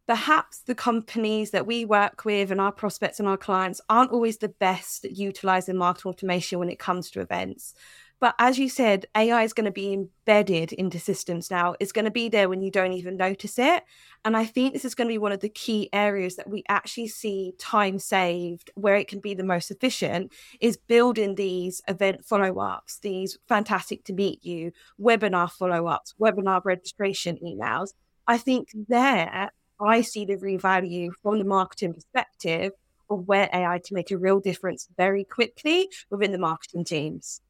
perhaps 0.07 0.59
the 0.59 0.75
companies 0.75 1.51
that 1.53 1.67
we 1.67 1.87
work 1.87 2.27
with 2.27 2.51
and 2.51 2.61
our 2.61 2.73
prospects 2.73 3.21
and 3.21 3.27
our 3.27 3.39
clients 3.39 3.81
aren't 3.89 4.11
always 4.11 4.37
the 4.37 4.51
best 4.51 5.07
at 5.07 5.17
utilizing 5.17 5.79
marketing 5.79 6.11
automation 6.11 6.59
when 6.59 6.69
it 6.69 6.79
comes 6.79 7.11
to 7.13 7.23
events. 7.23 7.73
But 8.19 8.35
as 8.39 8.59
you 8.59 8.71
said, 8.71 9.05
AI 9.15 9.43
is 9.43 9.53
going 9.53 9.67
to 9.67 9.71
be 9.71 9.93
embedded 9.93 10.73
into 10.73 10.99
systems 10.99 11.51
now. 11.51 11.75
It's 11.81 11.93
going 11.93 12.07
to 12.07 12.11
be 12.11 12.31
there 12.31 12.49
when 12.49 12.63
you 12.63 12.71
don't 12.71 12.95
even 12.95 13.19
notice 13.19 13.59
it. 13.59 13.85
And 14.25 14.37
I 14.37 14.47
think 14.47 14.73
this 14.73 14.87
is 14.87 14.95
going 14.95 15.09
to 15.09 15.13
be 15.13 15.19
one 15.19 15.33
of 15.33 15.41
the 15.41 15.51
key 15.51 15.91
areas 15.93 16.37
that 16.37 16.49
we 16.49 16.65
actually 16.69 17.09
see 17.09 17.53
time 17.59 17.99
saved, 17.99 18.71
where 18.75 18.97
it 18.97 19.09
can 19.09 19.21
be 19.21 19.35
the 19.35 19.45
most 19.45 19.71
efficient, 19.71 20.33
is 20.61 20.79
building 20.79 21.35
these 21.35 21.83
event 21.89 22.25
follow 22.25 22.59
ups, 22.59 22.99
these 23.01 23.39
fantastic 23.49 24.05
to 24.05 24.15
meet 24.15 24.43
you 24.45 24.73
webinar 24.99 25.51
follow 25.51 25.87
ups, 25.87 26.15
webinar 26.19 26.65
registration 26.65 27.39
emails. 27.45 27.93
I 28.27 28.39
think 28.39 28.71
there 28.89 29.51
I 29.79 30.01
see 30.01 30.25
the 30.25 30.37
real 30.37 30.59
value 30.59 31.13
from 31.23 31.39
the 31.39 31.45
marketing 31.45 31.93
perspective 31.93 32.73
of 33.11 33.29
where 33.29 33.51
AI 33.53 33.79
can 33.79 33.95
make 33.95 34.11
a 34.11 34.17
real 34.17 34.41
difference 34.41 34.89
very 34.97 35.23
quickly 35.23 35.91
within 36.11 36.33
the 36.33 36.39
marketing 36.39 36.85
teams. 36.85 37.43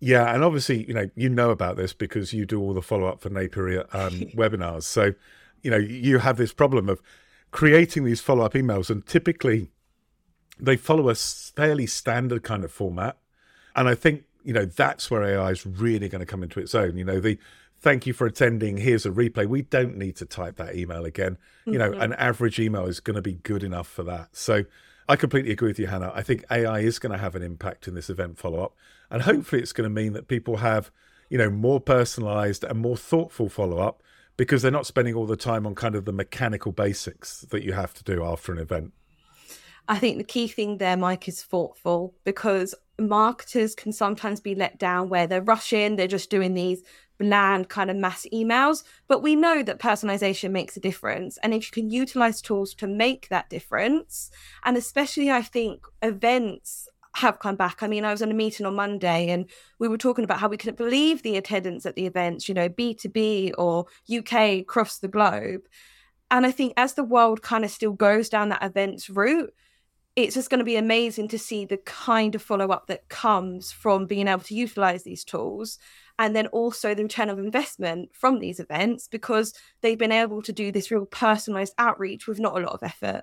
Yeah, 0.00 0.34
and 0.34 0.42
obviously, 0.42 0.86
you 0.86 0.94
know, 0.94 1.10
you 1.14 1.28
know 1.28 1.50
about 1.50 1.76
this 1.76 1.92
because 1.92 2.32
you 2.32 2.46
do 2.46 2.60
all 2.60 2.72
the 2.72 2.82
follow 2.82 3.06
up 3.06 3.20
for 3.20 3.28
Napier 3.28 3.86
um, 3.92 4.12
webinars. 4.34 4.84
So, 4.84 5.12
you 5.62 5.70
know, 5.70 5.76
you 5.76 6.18
have 6.18 6.38
this 6.38 6.54
problem 6.54 6.88
of 6.88 7.02
creating 7.50 8.04
these 8.04 8.20
follow 8.20 8.44
up 8.44 8.54
emails, 8.54 8.88
and 8.88 9.06
typically 9.06 9.70
they 10.58 10.76
follow 10.76 11.10
a 11.10 11.14
fairly 11.14 11.86
standard 11.86 12.42
kind 12.42 12.64
of 12.64 12.72
format. 12.72 13.18
And 13.76 13.88
I 13.88 13.94
think, 13.94 14.24
you 14.42 14.54
know, 14.54 14.64
that's 14.64 15.10
where 15.10 15.22
AI 15.22 15.50
is 15.50 15.66
really 15.66 16.08
going 16.08 16.20
to 16.20 16.26
come 16.26 16.42
into 16.42 16.60
its 16.60 16.74
own. 16.74 16.96
You 16.96 17.04
know, 17.04 17.20
the 17.20 17.38
thank 17.80 18.06
you 18.06 18.12
for 18.12 18.26
attending, 18.26 18.78
here's 18.78 19.06
a 19.06 19.10
replay. 19.10 19.46
We 19.46 19.62
don't 19.62 19.96
need 19.96 20.16
to 20.16 20.26
type 20.26 20.56
that 20.56 20.76
email 20.76 21.04
again. 21.04 21.38
You 21.66 21.78
know, 21.78 21.90
mm-hmm. 21.90 22.02
an 22.02 22.12
average 22.14 22.58
email 22.58 22.86
is 22.86 23.00
going 23.00 23.16
to 23.16 23.22
be 23.22 23.34
good 23.34 23.62
enough 23.62 23.86
for 23.86 24.02
that. 24.04 24.30
So, 24.32 24.64
I 25.10 25.16
completely 25.16 25.50
agree 25.50 25.70
with 25.70 25.78
you, 25.80 25.88
Hannah. 25.88 26.12
I 26.14 26.22
think 26.22 26.44
AI 26.52 26.78
is 26.78 27.00
going 27.00 27.10
to 27.10 27.18
have 27.18 27.34
an 27.34 27.42
impact 27.42 27.88
in 27.88 27.96
this 27.96 28.08
event 28.08 28.38
follow 28.38 28.62
up, 28.62 28.76
and 29.10 29.22
hopefully, 29.22 29.60
it's 29.60 29.72
going 29.72 29.90
to 29.90 29.92
mean 29.92 30.12
that 30.12 30.28
people 30.28 30.58
have, 30.58 30.92
you 31.28 31.36
know, 31.36 31.50
more 31.50 31.80
personalized 31.80 32.62
and 32.62 32.78
more 32.78 32.96
thoughtful 32.96 33.48
follow 33.48 33.78
up 33.78 34.04
because 34.36 34.62
they're 34.62 34.70
not 34.70 34.86
spending 34.86 35.16
all 35.16 35.26
the 35.26 35.34
time 35.34 35.66
on 35.66 35.74
kind 35.74 35.96
of 35.96 36.04
the 36.04 36.12
mechanical 36.12 36.70
basics 36.70 37.40
that 37.50 37.64
you 37.64 37.72
have 37.72 37.92
to 37.94 38.04
do 38.04 38.22
after 38.22 38.52
an 38.52 38.58
event. 38.58 38.92
I 39.88 39.98
think 39.98 40.18
the 40.18 40.22
key 40.22 40.46
thing 40.46 40.78
there, 40.78 40.96
Mike, 40.96 41.26
is 41.26 41.42
thoughtful 41.42 42.14
because 42.22 42.76
marketers 43.00 43.74
can 43.74 43.92
sometimes 43.92 44.40
be 44.40 44.54
let 44.54 44.78
down 44.78 45.08
where 45.08 45.26
they're 45.26 45.42
rushing, 45.42 45.96
they're 45.96 46.06
just 46.06 46.30
doing 46.30 46.54
these 46.54 46.82
bland 47.18 47.68
kind 47.68 47.90
of 47.90 47.96
mass 47.96 48.26
emails. 48.32 48.82
But 49.06 49.22
we 49.22 49.36
know 49.36 49.62
that 49.62 49.78
personalization 49.78 50.50
makes 50.50 50.76
a 50.76 50.80
difference. 50.80 51.38
And 51.42 51.52
if 51.52 51.66
you 51.66 51.82
can 51.82 51.90
utilize 51.90 52.40
tools 52.40 52.74
to 52.74 52.86
make 52.86 53.28
that 53.28 53.50
difference, 53.50 54.30
and 54.64 54.76
especially 54.76 55.30
I 55.30 55.42
think 55.42 55.86
events 56.02 56.88
have 57.16 57.40
come 57.40 57.56
back. 57.56 57.82
I 57.82 57.88
mean, 57.88 58.04
I 58.04 58.12
was 58.12 58.22
in 58.22 58.30
a 58.30 58.34
meeting 58.34 58.66
on 58.66 58.76
Monday 58.76 59.30
and 59.30 59.46
we 59.78 59.88
were 59.88 59.98
talking 59.98 60.24
about 60.24 60.38
how 60.38 60.48
we 60.48 60.56
couldn't 60.56 60.78
believe 60.78 61.22
the 61.22 61.36
attendance 61.36 61.84
at 61.84 61.96
the 61.96 62.06
events, 62.06 62.48
you 62.48 62.54
know, 62.54 62.68
B2B 62.68 63.52
or 63.58 63.86
UK 64.16 64.60
across 64.60 64.98
the 64.98 65.08
globe. 65.08 65.62
And 66.30 66.46
I 66.46 66.52
think 66.52 66.72
as 66.76 66.94
the 66.94 67.04
world 67.04 67.42
kind 67.42 67.64
of 67.64 67.70
still 67.70 67.92
goes 67.92 68.28
down 68.28 68.50
that 68.50 68.62
events 68.62 69.10
route, 69.10 69.52
it's 70.16 70.34
just 70.34 70.50
going 70.50 70.58
to 70.58 70.64
be 70.64 70.76
amazing 70.76 71.28
to 71.28 71.38
see 71.38 71.64
the 71.64 71.76
kind 71.78 72.34
of 72.34 72.42
follow 72.42 72.68
up 72.68 72.86
that 72.88 73.08
comes 73.08 73.72
from 73.72 74.06
being 74.06 74.28
able 74.28 74.42
to 74.42 74.54
utilize 74.54 75.04
these 75.04 75.24
tools 75.24 75.78
and 76.18 76.36
then 76.36 76.48
also 76.48 76.94
the 76.94 77.02
return 77.02 77.30
of 77.30 77.38
investment 77.38 78.10
from 78.12 78.40
these 78.40 78.60
events 78.60 79.08
because 79.08 79.54
they've 79.80 79.98
been 79.98 80.12
able 80.12 80.42
to 80.42 80.52
do 80.52 80.70
this 80.70 80.90
real 80.90 81.06
personalized 81.06 81.74
outreach 81.78 82.26
with 82.26 82.38
not 82.38 82.56
a 82.56 82.60
lot 82.60 82.74
of 82.74 82.82
effort. 82.82 83.22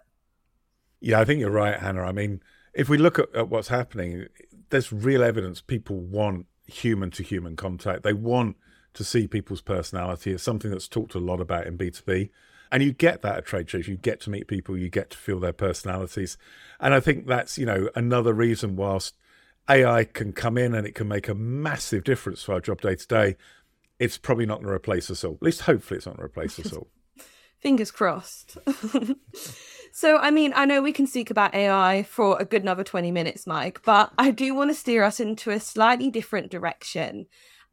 Yeah, 1.00 1.20
I 1.20 1.25
think 1.25 1.39
you're 1.39 1.51
right, 1.51 1.79
Hannah. 1.79 2.03
I 2.03 2.12
mean, 2.12 2.41
if 2.74 2.89
we 2.89 2.98
look 2.98 3.20
at, 3.20 3.34
at 3.36 3.50
what's 3.50 3.67
happening, 3.67 4.27
there's 4.70 4.91
real 4.91 5.24
evidence 5.24 5.62
people 5.62 6.00
want 6.00 6.48
human 6.65 7.12
to 7.12 7.24
human 7.24 7.56
contact. 7.56 8.03
They 8.03 8.13
want 8.13 8.56
to 8.94 9.03
see 9.03 9.27
people's 9.27 9.62
personality. 9.62 10.32
It's 10.32 10.44
something 10.44 10.72
that's 10.72 10.88
talked 10.88 11.13
a 11.13 11.20
lot 11.20 11.39
about 11.39 11.67
in 11.67 11.77
B2B. 11.77 12.29
And 12.71 12.83
you 12.83 12.91
get 12.91 13.21
that 13.21 13.38
at 13.38 13.45
trade 13.45 13.69
shows. 13.69 13.88
You 13.88 13.97
get 13.97 14.19
to 14.21 14.29
meet 14.29 14.47
people, 14.47 14.77
you 14.77 14.89
get 14.89 15.09
to 15.12 15.17
feel 15.17 15.39
their 15.39 15.53
personalities. 15.53 16.38
And 16.79 16.93
I 16.93 17.00
think 17.00 17.27
that's, 17.27 17.57
you 17.57 17.65
know, 17.65 17.89
another 17.95 18.33
reason 18.33 18.75
whilst 18.75 19.15
AI 19.69 20.03
can 20.05 20.33
come 20.33 20.57
in 20.57 20.74
and 20.74 20.88
it 20.88 20.95
can 20.95 21.07
make 21.07 21.27
a 21.27 21.36
massive 21.36 22.03
difference 22.03 22.43
for 22.43 22.53
our 22.53 22.62
job 22.62 22.81
day 22.81 22.95
to 22.95 23.07
day, 23.07 23.36
it's 24.00 24.17
probably 24.17 24.45
not 24.45 24.55
going 24.55 24.67
to 24.67 24.74
replace 24.74 25.09
us 25.09 25.24
all. 25.24 25.33
At 25.33 25.43
least 25.43 25.62
hopefully 25.62 25.97
it's 25.97 26.05
not 26.05 26.17
going 26.17 26.27
to 26.27 26.31
replace 26.31 26.59
us 26.59 26.74
all. 26.74 26.88
Fingers 27.59 27.89
crossed. 27.89 28.57
so, 29.91 30.17
I 30.17 30.29
mean, 30.29 30.53
I 30.55 30.65
know 30.65 30.81
we 30.81 30.91
can 30.91 31.07
speak 31.07 31.31
about 31.31 31.55
AI 31.55 32.03
for 32.03 32.39
a 32.39 32.45
good 32.45 32.62
another 32.62 32.83
20 32.83 33.09
minutes, 33.12 33.47
Mike, 33.47 33.81
but 33.83 34.12
I 34.17 34.29
do 34.29 34.53
want 34.53 34.69
to 34.69 34.75
steer 34.75 35.03
us 35.03 35.19
into 35.19 35.50
a 35.50 35.59
slightly 35.59 36.12
different 36.12 36.51
direction 36.51 37.25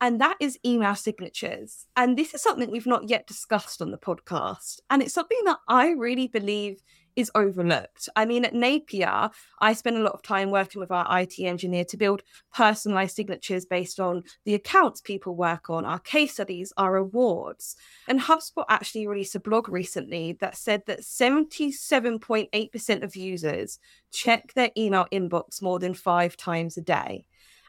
and 0.04 0.20
that 0.20 0.37
is 0.38 0.58
email 0.66 0.94
signatures. 0.94 1.87
And 1.96 2.18
this 2.18 2.34
is 2.34 2.42
something 2.42 2.70
we've 2.70 2.84
not 2.84 3.08
yet 3.08 3.26
discussed 3.26 3.80
on 3.80 3.90
the 3.90 3.96
podcast. 3.96 4.80
And 4.90 5.00
it's 5.00 5.14
something 5.14 5.40
that 5.46 5.61
I 5.66 5.92
really 5.92 6.28
believe 6.28 6.82
is 7.16 7.30
overlooked. 7.34 8.11
I 8.14 8.26
mean, 8.26 8.44
at 8.44 8.52
Napier, 8.52 9.30
I 9.61 9.73
spend 9.73 9.96
a 9.96 10.02
lot 10.02 10.12
of 10.12 10.20
time 10.20 10.50
working 10.50 10.78
with 10.78 10.90
our 10.90 11.06
IT 11.20 11.38
engineer 11.38 11.87
to 11.87 11.96
build 11.96 12.23
personalized 12.52 13.16
signatures 13.16 13.64
based 13.64 13.99
on 13.99 14.25
the 14.44 14.52
accounts 14.52 15.00
people 15.00 15.34
work 15.34 15.70
on, 15.70 15.87
our 15.87 16.00
case 16.00 16.34
studies, 16.34 16.70
our 16.76 16.96
awards. 16.96 17.75
And 18.06 18.20
HubSpot 18.20 18.66
actually 18.68 19.06
released 19.06 19.37
a 19.37 19.40
blog 19.40 19.70
recently 19.70 20.37
that 20.40 20.54
said 20.54 20.82
that 20.84 21.00
77.8% 21.00 23.02
of 23.02 23.16
users 23.16 23.78
check 24.12 24.52
their 24.52 24.70
email 24.76 25.06
inbox 25.11 25.62
more 25.62 25.78
than 25.78 25.94
five 25.94 26.37
times 26.37 26.76
a 26.76 26.82
day. 26.82 27.25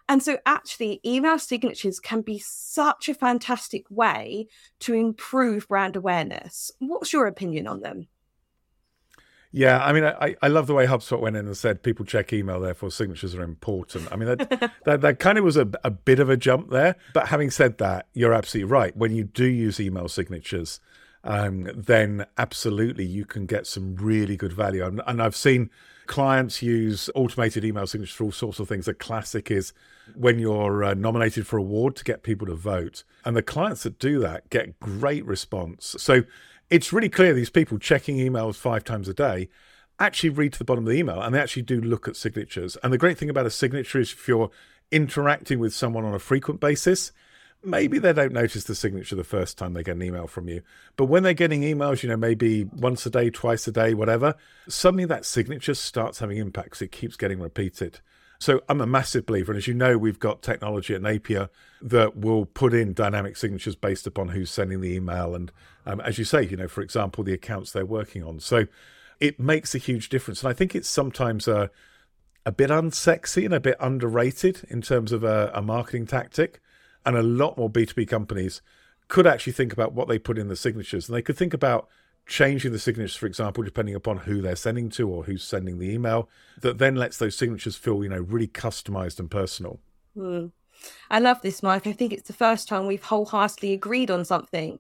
And 0.08 0.22
so, 0.22 0.38
actually, 0.46 1.02
email 1.06 1.40
signatures 1.40 2.00
can 2.00 2.22
be 2.22 2.38
such 2.38 3.10
a 3.10 3.14
fantastic 3.16 3.86
way 3.90 4.48
to 4.82 4.94
improve 4.94 5.68
brand 5.68 5.96
awareness. 5.96 6.72
What's 6.80 7.12
your 7.12 7.26
opinion 7.26 7.66
on 7.68 7.82
them? 7.82 8.08
Yeah, 9.52 9.84
I 9.84 9.94
mean, 9.94 10.04
I, 10.04 10.36
I 10.42 10.50
love 10.50 10.68
the 10.68 10.74
way 10.74 10.86
HubSpot 10.86 11.20
went 11.20 11.38
in 11.38 11.46
and 11.46 11.56
said 11.56 11.82
people 11.82 12.06
check 12.06 12.34
email, 12.34 12.60
therefore 12.60 12.92
signatures 12.92 13.34
are 13.36 13.42
important. 13.42 14.12
I 14.12 14.18
mean, 14.18 14.28
that 14.28 14.72
that, 14.86 15.00
that 15.00 15.20
kind 15.20 15.38
of 15.38 15.46
was 15.46 15.56
a, 15.56 15.70
a 15.84 15.90
bit 15.90 16.20
of 16.20 16.30
a 16.30 16.36
jump 16.36 16.72
there. 16.72 16.98
But 17.14 17.30
having 17.30 17.50
said 17.50 17.78
that, 17.78 18.08
you're 18.14 18.34
absolutely 18.34 18.70
right. 18.70 18.96
When 18.98 19.16
you 19.16 19.24
do 19.24 19.46
use 19.46 19.80
email 19.80 20.10
signatures, 20.10 20.82
um, 21.24 21.72
then 21.74 22.26
absolutely 22.38 23.06
you 23.06 23.24
can 23.24 23.46
get 23.46 23.66
some 23.66 23.96
really 23.96 24.36
good 24.36 24.52
value. 24.52 24.86
And, 24.86 25.02
and 25.08 25.24
I've 25.24 25.38
seen 25.38 25.70
clients 26.06 26.62
use 26.62 27.10
automated 27.16 27.64
email 27.64 27.88
signatures 27.88 28.14
for 28.14 28.26
all 28.26 28.34
sorts 28.34 28.60
of 28.60 28.68
things. 28.68 28.90
A 28.90 28.94
classic 28.94 29.50
is 29.50 29.72
when 30.14 30.40
you're 30.40 30.84
uh, 30.84 30.94
nominated 30.94 31.48
for 31.48 31.58
award 31.58 31.96
to 31.96 32.04
get 32.04 32.24
people 32.24 32.48
to 32.48 32.56
vote. 32.56 33.04
And 33.24 33.36
the 33.36 33.42
clients 33.42 33.84
that 33.84 34.00
do 34.00 34.20
that 34.20 34.50
get 34.50 34.80
great 34.80 35.26
response. 35.26 35.96
So 35.98 36.24
it's 36.70 36.94
really 36.94 37.10
clear 37.10 37.34
these 37.34 37.50
people 37.50 37.80
checking 37.80 38.18
emails 38.18 38.56
five 38.56 38.84
times 38.84 39.08
a 39.08 39.14
day 39.14 39.50
actually 40.00 40.30
read 40.30 40.54
to 40.54 40.60
the 40.60 40.66
bottom 40.66 40.86
of 40.86 40.92
the 40.92 41.00
email 41.00 41.22
and 41.22 41.34
they 41.34 41.40
actually 41.40 41.62
do 41.62 41.80
look 41.80 42.08
at 42.08 42.16
signatures. 42.16 42.78
And 42.84 42.92
the 42.92 42.98
great 42.98 43.18
thing 43.18 43.30
about 43.30 43.46
a 43.46 43.52
signature 43.52 44.00
is 44.00 44.12
if 44.12 44.28
you're 44.28 44.52
interacting 44.92 45.60
with 45.60 45.74
someone 45.74 46.06
on 46.06 46.14
a 46.14 46.20
frequent 46.20 46.60
basis, 46.60 47.12
maybe 47.64 47.98
they 47.98 48.14
don't 48.14 48.34
notice 48.34 48.66
the 48.66 48.76
signature 48.76 49.16
the 49.16 49.24
first 49.24 49.58
time 49.58 49.74
they 49.74 49.84
get 49.84 49.96
an 49.96 50.04
email 50.04 50.28
from 50.28 50.48
you. 50.48 50.62
But 50.96 51.06
when 51.06 51.24
they're 51.24 51.34
getting 51.34 51.62
emails, 51.62 52.04
you 52.04 52.10
know, 52.10 52.18
maybe 52.18 52.66
once 52.66 53.06
a 53.06 53.10
day, 53.10 53.30
twice 53.30 53.68
a 53.68 53.72
day, 53.72 53.94
whatever, 53.94 54.36
suddenly 54.68 55.06
that 55.06 55.26
signature 55.26 55.74
starts 55.74 56.20
having 56.20 56.38
impact 56.38 56.68
because 56.68 56.82
it 56.82 56.92
keeps 56.92 57.16
getting 57.16 57.40
repeated. 57.40 58.00
So 58.40 58.62
I'm 58.70 58.82
a 58.82 58.88
massive 58.88 59.26
believer. 59.26 59.52
And 59.52 59.58
as 59.58 59.68
you 59.68 59.74
know, 59.74 59.98
we've 59.98 60.20
got 60.20 60.42
technology 60.42 60.94
at 60.94 61.02
Napier 61.02 61.50
that 61.82 62.18
will 62.18 62.46
put 62.46 62.74
in 62.74 62.94
dynamic 62.94 63.38
signatures 63.38 63.76
based 63.76 64.08
upon 64.08 64.30
who's 64.30 64.50
sending 64.50 64.82
the 64.82 64.94
email. 64.94 65.36
And 65.36 65.52
um, 65.86 66.02
as 66.02 66.18
you 66.18 66.26
say, 66.26 66.44
you 66.44 66.58
know, 66.58 66.68
for 66.68 66.82
example, 66.82 67.24
the 67.24 67.34
accounts 67.34 67.72
they're 67.72 67.86
working 67.86 68.24
on. 68.24 68.40
So 68.40 68.66
it 69.20 69.40
makes 69.40 69.74
a 69.76 69.78
huge 69.78 70.10
difference. 70.10 70.44
And 70.44 70.50
I 70.50 70.54
think 70.54 70.76
it's 70.76 70.90
sometimes 70.90 71.48
a, 71.48 71.70
a 72.46 72.52
bit 72.52 72.70
unsexy 72.70 73.46
and 73.46 73.54
a 73.54 73.60
bit 73.60 73.78
underrated 73.80 74.66
in 74.70 74.82
terms 74.82 75.12
of 75.12 75.24
a, 75.24 75.52
a 75.54 75.62
marketing 75.62 76.08
tactic 76.08 76.62
and 77.06 77.16
a 77.16 77.24
lot 77.24 77.58
more 77.58 77.70
B2B 77.70 78.08
companies 78.08 78.62
could 79.08 79.28
actually 79.28 79.54
think 79.54 79.72
about 79.72 79.94
what 79.94 80.08
they 80.08 80.18
put 80.18 80.38
in 80.38 80.48
the 80.48 80.56
signatures. 80.56 81.08
And 81.08 81.16
they 81.16 81.22
could 81.22 81.38
think 81.38 81.54
about 81.54 81.88
changing 82.26 82.72
the 82.72 82.80
signatures, 82.80 83.16
for 83.16 83.26
example, 83.28 83.64
depending 83.64 83.96
upon 83.96 84.18
who 84.18 84.42
they're 84.42 84.56
sending 84.56 84.90
to 84.90 85.10
or 85.10 85.24
who's 85.24 85.44
sending 85.44 85.80
the 85.80 85.90
email, 85.90 86.30
that 86.62 86.78
then 86.78 86.96
lets 86.96 87.18
those 87.18 87.36
signatures 87.36 87.76
feel, 87.76 88.04
you 88.04 88.10
know, 88.10 88.22
really 88.22 88.48
customized 88.48 89.20
and 89.20 89.30
personal. 89.30 89.80
Mm. 90.18 90.52
I 91.10 91.20
love 91.20 91.42
this, 91.42 91.64
Mike. 91.64 91.88
I 91.88 91.94
think 91.94 92.14
it's 92.14 92.28
the 92.28 92.34
first 92.34 92.68
time 92.68 92.88
we've 92.88 93.04
wholeheartedly 93.04 93.74
agreed 93.74 94.12
on 94.12 94.26
something. 94.26 94.80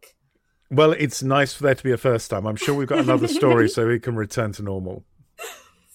Well, 0.71 0.93
it's 0.93 1.21
nice 1.21 1.53
for 1.53 1.63
there 1.63 1.75
to 1.75 1.83
be 1.83 1.91
a 1.91 1.97
first 1.97 2.29
time. 2.31 2.45
I'm 2.47 2.55
sure 2.55 2.73
we've 2.75 2.87
got 2.87 2.99
another 2.99 3.27
story 3.27 3.69
so 3.69 3.87
we 3.87 3.99
can 3.99 4.15
return 4.15 4.51
to 4.53 4.63
normal. 4.63 5.05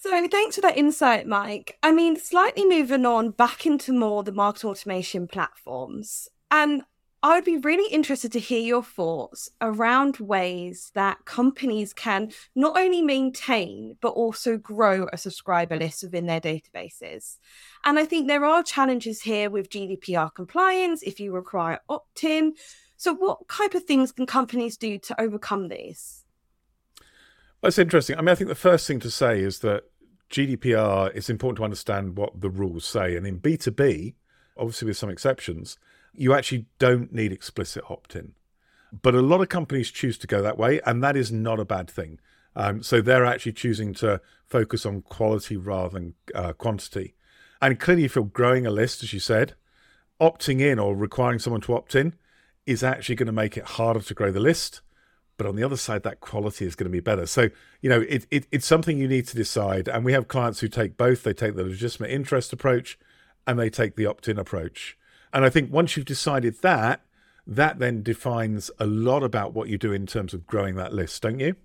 So 0.02 0.28
thanks 0.28 0.54
for 0.54 0.62
that 0.62 0.78
insight, 0.78 1.26
Mike. 1.26 1.76
I 1.82 1.92
mean, 1.92 2.16
slightly 2.16 2.64
moving 2.64 3.04
on 3.04 3.32
back 3.32 3.66
into 3.66 3.92
more 3.92 4.22
the 4.22 4.32
market 4.32 4.64
automation 4.64 5.28
platforms. 5.28 6.28
And 6.50 6.82
I 7.22 7.34
would 7.34 7.44
be 7.44 7.58
really 7.58 7.92
interested 7.92 8.32
to 8.32 8.38
hear 8.38 8.60
your 8.60 8.82
thoughts 8.82 9.50
around 9.60 10.16
ways 10.16 10.90
that 10.94 11.26
companies 11.26 11.92
can 11.92 12.32
not 12.54 12.78
only 12.78 13.02
maintain, 13.02 13.96
but 14.00 14.10
also 14.10 14.56
grow 14.56 15.06
a 15.12 15.18
subscriber 15.18 15.76
list 15.76 16.02
within 16.02 16.24
their 16.24 16.40
databases. 16.40 17.36
And 17.84 17.98
I 17.98 18.06
think 18.06 18.26
there 18.26 18.46
are 18.46 18.62
challenges 18.62 19.20
here 19.20 19.50
with 19.50 19.68
GDPR 19.68 20.34
compliance 20.34 21.02
if 21.02 21.20
you 21.20 21.32
require 21.32 21.80
opt 21.90 22.24
in. 22.24 22.54
So, 22.96 23.12
what 23.12 23.46
type 23.48 23.74
of 23.74 23.84
things 23.84 24.12
can 24.12 24.24
companies 24.24 24.78
do 24.78 24.98
to 24.98 25.20
overcome 25.20 25.68
these? 25.68 26.24
That's 27.62 27.78
interesting. 27.78 28.16
I 28.16 28.22
mean, 28.22 28.30
I 28.30 28.34
think 28.34 28.48
the 28.48 28.54
first 28.54 28.86
thing 28.86 29.00
to 29.00 29.10
say 29.10 29.40
is 29.40 29.58
that 29.58 29.84
GDPR, 30.30 31.14
it's 31.14 31.28
important 31.28 31.58
to 31.58 31.64
understand 31.64 32.16
what 32.16 32.40
the 32.40 32.48
rules 32.48 32.86
say. 32.86 33.14
And 33.16 33.26
in 33.26 33.40
B2B, 33.40 34.14
obviously 34.56 34.86
with 34.86 34.96
some 34.96 35.10
exceptions, 35.10 35.76
you 36.14 36.34
actually 36.34 36.66
don't 36.78 37.12
need 37.12 37.32
explicit 37.32 37.84
opt 37.88 38.16
in. 38.16 38.32
But 39.02 39.14
a 39.14 39.22
lot 39.22 39.40
of 39.40 39.48
companies 39.48 39.90
choose 39.90 40.18
to 40.18 40.26
go 40.26 40.42
that 40.42 40.58
way, 40.58 40.80
and 40.84 41.02
that 41.02 41.16
is 41.16 41.30
not 41.30 41.60
a 41.60 41.64
bad 41.64 41.88
thing. 41.88 42.18
Um, 42.56 42.82
so 42.82 43.00
they're 43.00 43.24
actually 43.24 43.52
choosing 43.52 43.94
to 43.94 44.20
focus 44.46 44.84
on 44.84 45.02
quality 45.02 45.56
rather 45.56 45.90
than 45.90 46.14
uh, 46.34 46.52
quantity. 46.52 47.14
And 47.62 47.78
clearly, 47.78 48.04
if 48.04 48.16
you're 48.16 48.24
growing 48.24 48.66
a 48.66 48.70
list, 48.70 49.02
as 49.02 49.12
you 49.12 49.20
said, 49.20 49.54
opting 50.20 50.60
in 50.60 50.78
or 50.78 50.96
requiring 50.96 51.38
someone 51.38 51.60
to 51.62 51.74
opt 51.74 51.94
in 51.94 52.14
is 52.66 52.82
actually 52.82 53.14
going 53.14 53.26
to 53.26 53.32
make 53.32 53.56
it 53.56 53.64
harder 53.64 54.00
to 54.00 54.14
grow 54.14 54.32
the 54.32 54.40
list 54.40 54.80
but 55.40 55.48
on 55.48 55.56
the 55.56 55.64
other 55.64 55.78
side, 55.78 56.02
that 56.02 56.20
quality 56.20 56.66
is 56.66 56.74
going 56.74 56.84
to 56.84 56.90
be 56.90 57.00
better. 57.00 57.24
So, 57.24 57.48
you 57.80 57.88
know, 57.88 58.02
it, 58.02 58.26
it, 58.30 58.46
it's 58.52 58.66
something 58.66 58.98
you 58.98 59.08
need 59.08 59.26
to 59.28 59.36
decide. 59.36 59.88
And 59.88 60.04
we 60.04 60.12
have 60.12 60.28
clients 60.28 60.60
who 60.60 60.68
take 60.68 60.98
both. 60.98 61.22
They 61.22 61.32
take 61.32 61.56
the 61.56 61.62
legitimate 61.64 62.10
interest 62.10 62.52
approach 62.52 62.98
and 63.46 63.58
they 63.58 63.70
take 63.70 63.96
the 63.96 64.04
opt 64.04 64.28
in 64.28 64.38
approach. 64.38 64.98
And 65.32 65.44
I 65.44 65.50
think 65.50 65.72
once 65.72 65.96
you've 65.96 66.06
decided 66.06 66.60
that, 66.62 67.02
that 67.46 67.78
then 67.78 68.02
defines 68.02 68.70
a 68.78 68.86
lot 68.86 69.22
about 69.22 69.54
what 69.54 69.68
you 69.68 69.78
do 69.78 69.92
in 69.92 70.06
terms 70.06 70.34
of 70.34 70.46
growing 70.46 70.76
that 70.76 70.92
list, 70.92 71.22
don't 71.22 71.40
you? 71.40 71.56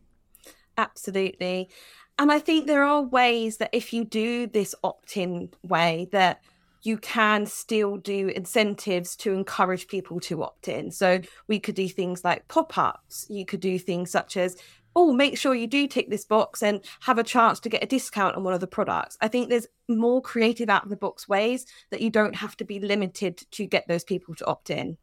Absolutely. 0.77 1.69
And 2.17 2.31
I 2.31 2.39
think 2.39 2.65
there 2.65 2.83
are 2.83 3.01
ways 3.01 3.57
that 3.57 3.69
if 3.73 3.93
you 3.93 4.05
do 4.05 4.47
this 4.47 4.73
opt 4.83 5.17
in 5.17 5.49
way, 5.63 6.07
that 6.11 6.41
you 6.83 6.97
can 6.97 7.45
still 7.45 7.97
do 7.97 8.27
incentives 8.29 9.15
to 9.17 9.33
encourage 9.33 9.87
people 9.87 10.19
to 10.21 10.43
opt 10.43 10.67
in. 10.67 10.91
So 10.91 11.21
we 11.47 11.59
could 11.59 11.75
do 11.75 11.89
things 11.89 12.23
like 12.23 12.47
pop 12.47 12.77
ups. 12.77 13.25
You 13.29 13.45
could 13.45 13.59
do 13.59 13.79
things 13.79 14.11
such 14.11 14.37
as, 14.37 14.55
oh, 14.95 15.11
make 15.11 15.37
sure 15.37 15.53
you 15.53 15.67
do 15.67 15.87
tick 15.87 16.09
this 16.09 16.25
box 16.25 16.63
and 16.63 16.81
have 17.01 17.17
a 17.17 17.23
chance 17.23 17.59
to 17.59 17.69
get 17.69 17.83
a 17.83 17.87
discount 17.87 18.35
on 18.35 18.43
one 18.43 18.53
of 18.53 18.61
the 18.61 18.67
products. 18.67 19.17
I 19.19 19.27
think 19.27 19.49
there's 19.49 19.67
more 19.89 20.21
creative 20.21 20.69
out 20.69 20.83
of 20.83 20.89
the 20.89 20.95
box 20.95 21.27
ways 21.27 21.65
that 21.89 22.01
you 22.01 22.09
don't 22.09 22.35
have 22.35 22.55
to 22.57 22.63
be 22.63 22.79
limited 22.79 23.45
to 23.51 23.65
get 23.65 23.87
those 23.87 24.03
people 24.03 24.35
to 24.35 24.45
opt 24.45 24.69
in. 24.69 24.97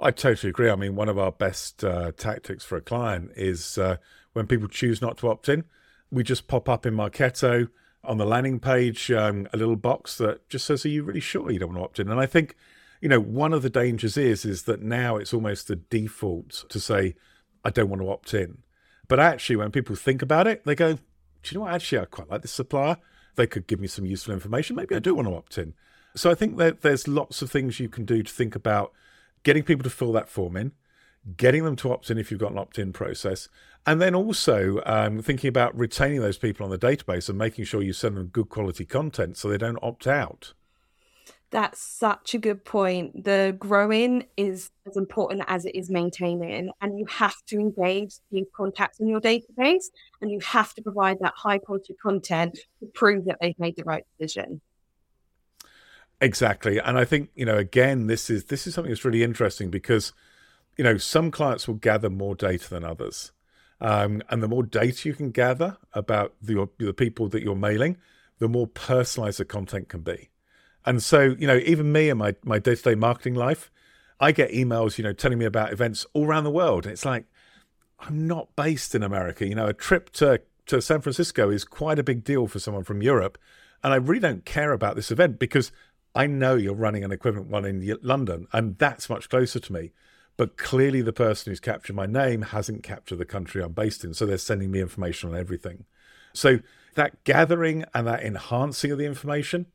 I 0.00 0.10
totally 0.10 0.50
agree. 0.50 0.70
I 0.70 0.76
mean, 0.76 0.96
one 0.96 1.08
of 1.08 1.18
our 1.18 1.30
best 1.30 1.84
uh, 1.84 2.12
tactics 2.16 2.64
for 2.64 2.76
a 2.76 2.80
client 2.80 3.30
is 3.36 3.78
uh, 3.78 3.96
when 4.32 4.46
people 4.46 4.68
choose 4.68 5.00
not 5.00 5.18
to 5.18 5.28
opt 5.28 5.48
in, 5.48 5.64
we 6.10 6.22
just 6.22 6.48
pop 6.48 6.68
up 6.68 6.86
in 6.86 6.94
Marketo 6.94 7.68
on 8.02 8.18
the 8.18 8.26
landing 8.26 8.60
page 8.60 9.10
um, 9.10 9.46
a 9.52 9.56
little 9.56 9.76
box 9.76 10.18
that 10.18 10.48
just 10.48 10.66
says, 10.66 10.84
"Are 10.84 10.90
you 10.90 11.04
really 11.04 11.20
sure 11.20 11.50
you 11.50 11.58
don't 11.58 11.70
want 11.70 11.78
to 11.78 11.84
opt 11.84 11.98
in?" 12.00 12.10
And 12.10 12.20
I 12.20 12.26
think, 12.26 12.56
you 13.00 13.08
know, 13.08 13.20
one 13.20 13.52
of 13.52 13.62
the 13.62 13.70
dangers 13.70 14.16
is 14.16 14.44
is 14.44 14.64
that 14.64 14.82
now 14.82 15.16
it's 15.16 15.32
almost 15.32 15.68
the 15.68 15.76
default 15.76 16.64
to 16.68 16.80
say, 16.80 17.14
"I 17.64 17.70
don't 17.70 17.88
want 17.88 18.02
to 18.02 18.10
opt 18.10 18.34
in," 18.34 18.58
but 19.08 19.20
actually, 19.20 19.56
when 19.56 19.70
people 19.70 19.96
think 19.96 20.22
about 20.22 20.46
it, 20.46 20.64
they 20.64 20.74
go, 20.74 20.94
"Do 20.94 21.00
you 21.46 21.58
know 21.58 21.64
what? 21.64 21.74
Actually, 21.74 22.00
I 22.00 22.04
quite 22.06 22.30
like 22.30 22.42
this 22.42 22.52
supplier. 22.52 22.96
They 23.36 23.46
could 23.46 23.66
give 23.66 23.80
me 23.80 23.88
some 23.88 24.06
useful 24.06 24.34
information. 24.34 24.76
Maybe 24.76 24.94
I 24.94 25.00
do 25.00 25.14
want 25.14 25.28
to 25.28 25.34
opt 25.34 25.58
in." 25.58 25.74
So 26.16 26.30
I 26.30 26.34
think 26.34 26.58
that 26.58 26.82
there's 26.82 27.08
lots 27.08 27.42
of 27.42 27.50
things 27.50 27.80
you 27.80 27.88
can 27.88 28.04
do 28.04 28.22
to 28.22 28.32
think 28.32 28.54
about 28.54 28.92
getting 29.42 29.62
people 29.62 29.82
to 29.82 29.90
fill 29.90 30.12
that 30.12 30.28
form 30.28 30.56
in, 30.56 30.72
getting 31.36 31.64
them 31.64 31.76
to 31.76 31.92
opt 31.92 32.10
in 32.10 32.18
if 32.18 32.30
you've 32.30 32.40
got 32.40 32.52
an 32.52 32.58
opt 32.58 32.78
in 32.78 32.92
process, 32.92 33.48
and 33.86 34.00
then 34.00 34.14
also 34.14 34.80
um, 34.86 35.20
thinking 35.22 35.48
about 35.48 35.76
retaining 35.76 36.20
those 36.20 36.38
people 36.38 36.64
on 36.64 36.70
the 36.70 36.78
database 36.78 37.28
and 37.28 37.36
making 37.36 37.64
sure 37.64 37.82
you 37.82 37.92
send 37.92 38.16
them 38.16 38.26
good 38.26 38.48
quality 38.48 38.84
content 38.84 39.36
so 39.36 39.48
they 39.48 39.58
don't 39.58 39.78
opt 39.82 40.06
out. 40.06 40.54
That's 41.54 41.80
such 41.80 42.34
a 42.34 42.38
good 42.38 42.64
point. 42.64 43.22
The 43.22 43.54
growing 43.56 44.24
is 44.36 44.72
as 44.88 44.96
important 44.96 45.44
as 45.46 45.64
it 45.64 45.76
is 45.76 45.88
maintaining, 45.88 46.72
and 46.80 46.98
you 46.98 47.06
have 47.06 47.36
to 47.46 47.60
engage 47.60 48.14
these 48.32 48.46
contacts 48.56 48.98
in 48.98 49.06
your 49.06 49.20
database, 49.20 49.84
and 50.20 50.32
you 50.32 50.40
have 50.40 50.74
to 50.74 50.82
provide 50.82 51.18
that 51.20 51.32
high 51.36 51.58
quality 51.58 51.94
content 52.02 52.58
to 52.80 52.86
prove 52.92 53.26
that 53.26 53.38
they've 53.40 53.56
made 53.56 53.76
the 53.76 53.84
right 53.84 54.02
decision. 54.18 54.62
Exactly, 56.20 56.78
and 56.80 56.98
I 56.98 57.04
think 57.04 57.30
you 57.36 57.44
know 57.44 57.56
again 57.56 58.08
this 58.08 58.30
is 58.30 58.46
this 58.46 58.66
is 58.66 58.74
something 58.74 58.90
that's 58.90 59.04
really 59.04 59.22
interesting 59.22 59.70
because 59.70 60.12
you 60.76 60.82
know 60.82 60.96
some 60.96 61.30
clients 61.30 61.68
will 61.68 61.76
gather 61.76 62.10
more 62.10 62.34
data 62.34 62.68
than 62.68 62.82
others, 62.82 63.30
um, 63.80 64.22
and 64.28 64.42
the 64.42 64.48
more 64.48 64.64
data 64.64 65.08
you 65.08 65.14
can 65.14 65.30
gather 65.30 65.76
about 65.92 66.34
the, 66.42 66.68
the 66.78 66.92
people 66.92 67.28
that 67.28 67.44
you're 67.44 67.54
mailing, 67.54 67.96
the 68.40 68.48
more 68.48 68.66
personalized 68.66 69.38
the 69.38 69.44
content 69.44 69.88
can 69.88 70.00
be. 70.00 70.30
And 70.86 71.02
so, 71.02 71.34
you 71.38 71.46
know, 71.46 71.56
even 71.64 71.92
me 71.92 72.08
in 72.08 72.18
my 72.18 72.34
my 72.44 72.58
day 72.58 72.74
to 72.74 72.82
day 72.82 72.94
marketing 72.94 73.34
life, 73.34 73.70
I 74.20 74.32
get 74.32 74.50
emails, 74.50 74.98
you 74.98 75.04
know, 75.04 75.12
telling 75.12 75.38
me 75.38 75.44
about 75.44 75.72
events 75.72 76.06
all 76.12 76.26
around 76.26 76.44
the 76.44 76.50
world. 76.50 76.86
It's 76.86 77.04
like 77.04 77.24
I'm 78.00 78.26
not 78.26 78.54
based 78.56 78.94
in 78.94 79.02
America. 79.02 79.46
You 79.46 79.54
know, 79.54 79.66
a 79.66 79.72
trip 79.72 80.10
to 80.14 80.42
to 80.66 80.80
San 80.80 81.00
Francisco 81.00 81.50
is 81.50 81.64
quite 81.64 81.98
a 81.98 82.04
big 82.04 82.24
deal 82.24 82.46
for 82.46 82.58
someone 82.58 82.84
from 82.84 83.02
Europe, 83.02 83.38
and 83.82 83.92
I 83.92 83.96
really 83.96 84.20
don't 84.20 84.44
care 84.44 84.72
about 84.72 84.96
this 84.96 85.10
event 85.10 85.38
because 85.38 85.72
I 86.14 86.26
know 86.26 86.54
you're 86.54 86.74
running 86.74 87.04
an 87.04 87.12
equivalent 87.12 87.48
one 87.48 87.64
in 87.64 87.98
London, 88.02 88.46
and 88.52 88.78
that's 88.78 89.10
much 89.10 89.28
closer 89.28 89.58
to 89.60 89.72
me. 89.72 89.92
But 90.36 90.56
clearly, 90.56 91.00
the 91.00 91.12
person 91.12 91.50
who's 91.50 91.60
captured 91.60 91.94
my 91.94 92.06
name 92.06 92.42
hasn't 92.42 92.82
captured 92.82 93.16
the 93.16 93.24
country 93.24 93.62
I'm 93.62 93.72
based 93.72 94.04
in, 94.04 94.14
so 94.14 94.26
they're 94.26 94.38
sending 94.38 94.70
me 94.70 94.80
information 94.80 95.30
on 95.30 95.36
everything. 95.36 95.84
So 96.32 96.58
that 96.94 97.22
gathering 97.24 97.84
and 97.94 98.06
that 98.06 98.22
enhancing 98.22 98.90
of 98.90 98.98
the 98.98 99.06
information 99.06 99.66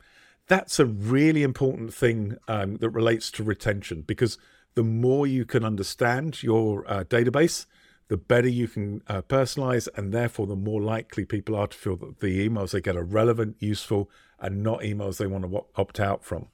that's 0.50 0.79
a 0.79 0.86
really 0.86 1.44
important 1.44 1.94
thing 1.94 2.38
um, 2.48 2.77
that 2.77 2.89
relates 2.89 3.32
to 3.32 3.44
retention 3.44 4.01
because 4.01 4.38
the 4.74 4.84
more 4.84 5.25
you 5.25 5.46
can 5.46 5.63
understand 5.63 6.44
your 6.44 6.89
uh, 6.91 7.03
database, 7.03 7.65
the 8.08 8.18
better 8.18 8.48
you 8.48 8.68
can 8.68 9.03
uh, 9.08 9.22
personalize, 9.22 9.88
and 9.96 10.12
therefore, 10.12 10.48
the 10.48 10.56
more 10.56 10.82
likely 10.82 11.25
people 11.25 11.56
are 11.56 11.68
to 11.68 11.77
feel 11.77 11.96
that 11.98 12.20
the 12.20 12.50
emails 12.50 12.72
they 12.72 12.82
get 12.82 12.98
are 12.98 13.03
relevant, 13.03 13.56
useful, 13.60 14.10
and 14.39 14.63
not 14.63 14.82
emails 14.82 15.18
they 15.18 15.27
want 15.27 15.50
to 15.50 15.65
opt 15.75 16.00
out 16.00 16.25
from. 16.25 16.48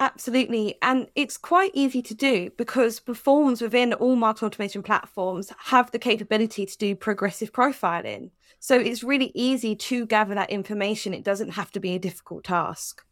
Absolutely. 0.00 0.76
And 0.80 1.08
it's 1.14 1.36
quite 1.36 1.72
easy 1.74 2.00
to 2.00 2.14
do 2.14 2.50
because 2.56 3.00
platforms 3.00 3.60
within 3.60 3.92
all 3.92 4.16
marketing 4.16 4.46
automation 4.46 4.82
platforms 4.82 5.52
have 5.66 5.90
the 5.90 5.98
capability 5.98 6.64
to 6.64 6.78
do 6.78 6.96
progressive 6.96 7.52
profiling. 7.52 8.30
So 8.58 8.78
it's 8.78 9.04
really 9.04 9.30
easy 9.34 9.76
to 9.76 10.06
gather 10.06 10.34
that 10.34 10.48
information. 10.48 11.12
It 11.12 11.22
doesn't 11.22 11.50
have 11.50 11.70
to 11.72 11.80
be 11.80 11.94
a 11.94 11.98
difficult 11.98 12.44
task. 12.44 13.04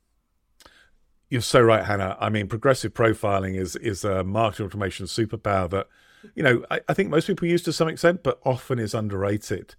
You're 1.28 1.42
so 1.42 1.60
right, 1.60 1.84
Hannah. 1.84 2.16
I 2.18 2.30
mean, 2.30 2.48
progressive 2.48 2.94
profiling 2.94 3.54
is 3.54 3.76
is 3.76 4.02
a 4.02 4.24
marketing 4.24 4.64
automation 4.64 5.04
superpower 5.04 5.68
that, 5.68 5.88
you 6.34 6.42
know, 6.42 6.64
I, 6.70 6.80
I 6.88 6.94
think 6.94 7.10
most 7.10 7.26
people 7.26 7.46
use 7.46 7.62
to 7.64 7.72
some 7.72 7.88
extent, 7.88 8.22
but 8.22 8.40
often 8.46 8.78
is 8.78 8.94
underrated. 8.94 9.74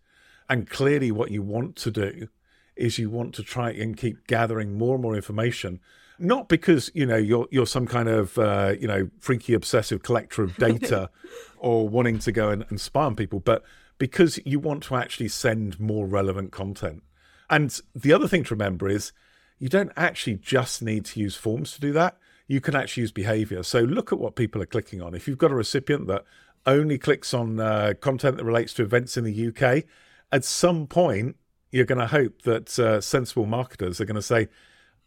And 0.48 0.70
clearly, 0.70 1.12
what 1.12 1.32
you 1.32 1.42
want 1.42 1.76
to 1.78 1.90
do 1.90 2.28
is 2.76 3.00
you 3.00 3.10
want 3.10 3.34
to 3.36 3.44
try 3.44 3.72
and 3.72 3.98
keep 3.98 4.28
gathering 4.28 4.78
more 4.78 4.94
and 4.94 5.02
more 5.02 5.16
information 5.16 5.80
not 6.20 6.50
because 6.50 6.92
you 6.94 7.06
know 7.06 7.18
you're 7.18 7.48
you're 7.52 7.68
some 7.68 7.86
kind 7.86 8.10
of 8.10 8.38
uh, 8.38 8.76
you 8.80 8.88
know 8.88 9.10
freaky 9.20 9.54
obsessive 9.54 10.04
collector 10.04 10.44
of 10.44 10.56
data 10.58 11.10
or 11.58 11.88
wanting 11.88 12.20
to 12.20 12.32
go 12.32 12.50
and, 12.50 12.66
and 12.70 12.80
spy 12.80 13.04
on 13.04 13.16
people, 13.16 13.40
but 13.40 13.64
because 13.98 14.40
you 14.46 14.60
want 14.60 14.84
to 14.84 14.96
actually 14.96 15.28
send 15.28 15.80
more 15.80 16.08
relevant 16.08 16.52
content. 16.52 17.04
And 17.50 17.80
the 17.94 18.14
other 18.14 18.28
thing 18.28 18.44
to 18.46 18.54
remember 18.54 18.88
is 18.88 19.12
you 19.58 19.68
don't 19.68 19.92
actually 19.98 20.36
just 20.36 20.82
need 20.82 21.06
to 21.06 21.20
use 21.20 21.36
forms 21.36 21.74
to 21.74 21.82
do 21.82 21.92
that. 21.94 22.18
You 22.48 22.62
can 22.62 22.76
actually 22.76 23.02
use 23.02 23.12
behavior. 23.12 23.62
So 23.64 23.82
look 23.82 24.14
at 24.14 24.20
what 24.20 24.36
people 24.36 24.62
are 24.62 24.66
clicking 24.66 25.02
on. 25.02 25.14
If 25.14 25.28
you've 25.28 25.38
got 25.38 25.52
a 25.52 25.56
recipient 25.56 26.08
that 26.08 26.24
only 26.66 26.98
clicks 26.98 27.34
on 27.34 27.60
uh, 27.60 27.94
content 28.00 28.38
that 28.38 28.46
relates 28.46 28.74
to 28.76 28.84
events 28.84 29.18
in 29.18 29.26
the 29.26 29.48
UK, 29.50 29.84
at 30.32 30.46
some 30.46 30.88
point 30.88 31.36
you're 31.72 31.86
going 31.86 32.00
to 32.00 32.08
hope 32.08 32.42
that 32.44 32.80
uh, 32.80 33.02
sensible 33.02 33.46
marketers 33.46 34.00
are 34.02 34.06
going 34.06 34.16
to 34.16 34.22
say, 34.22 34.48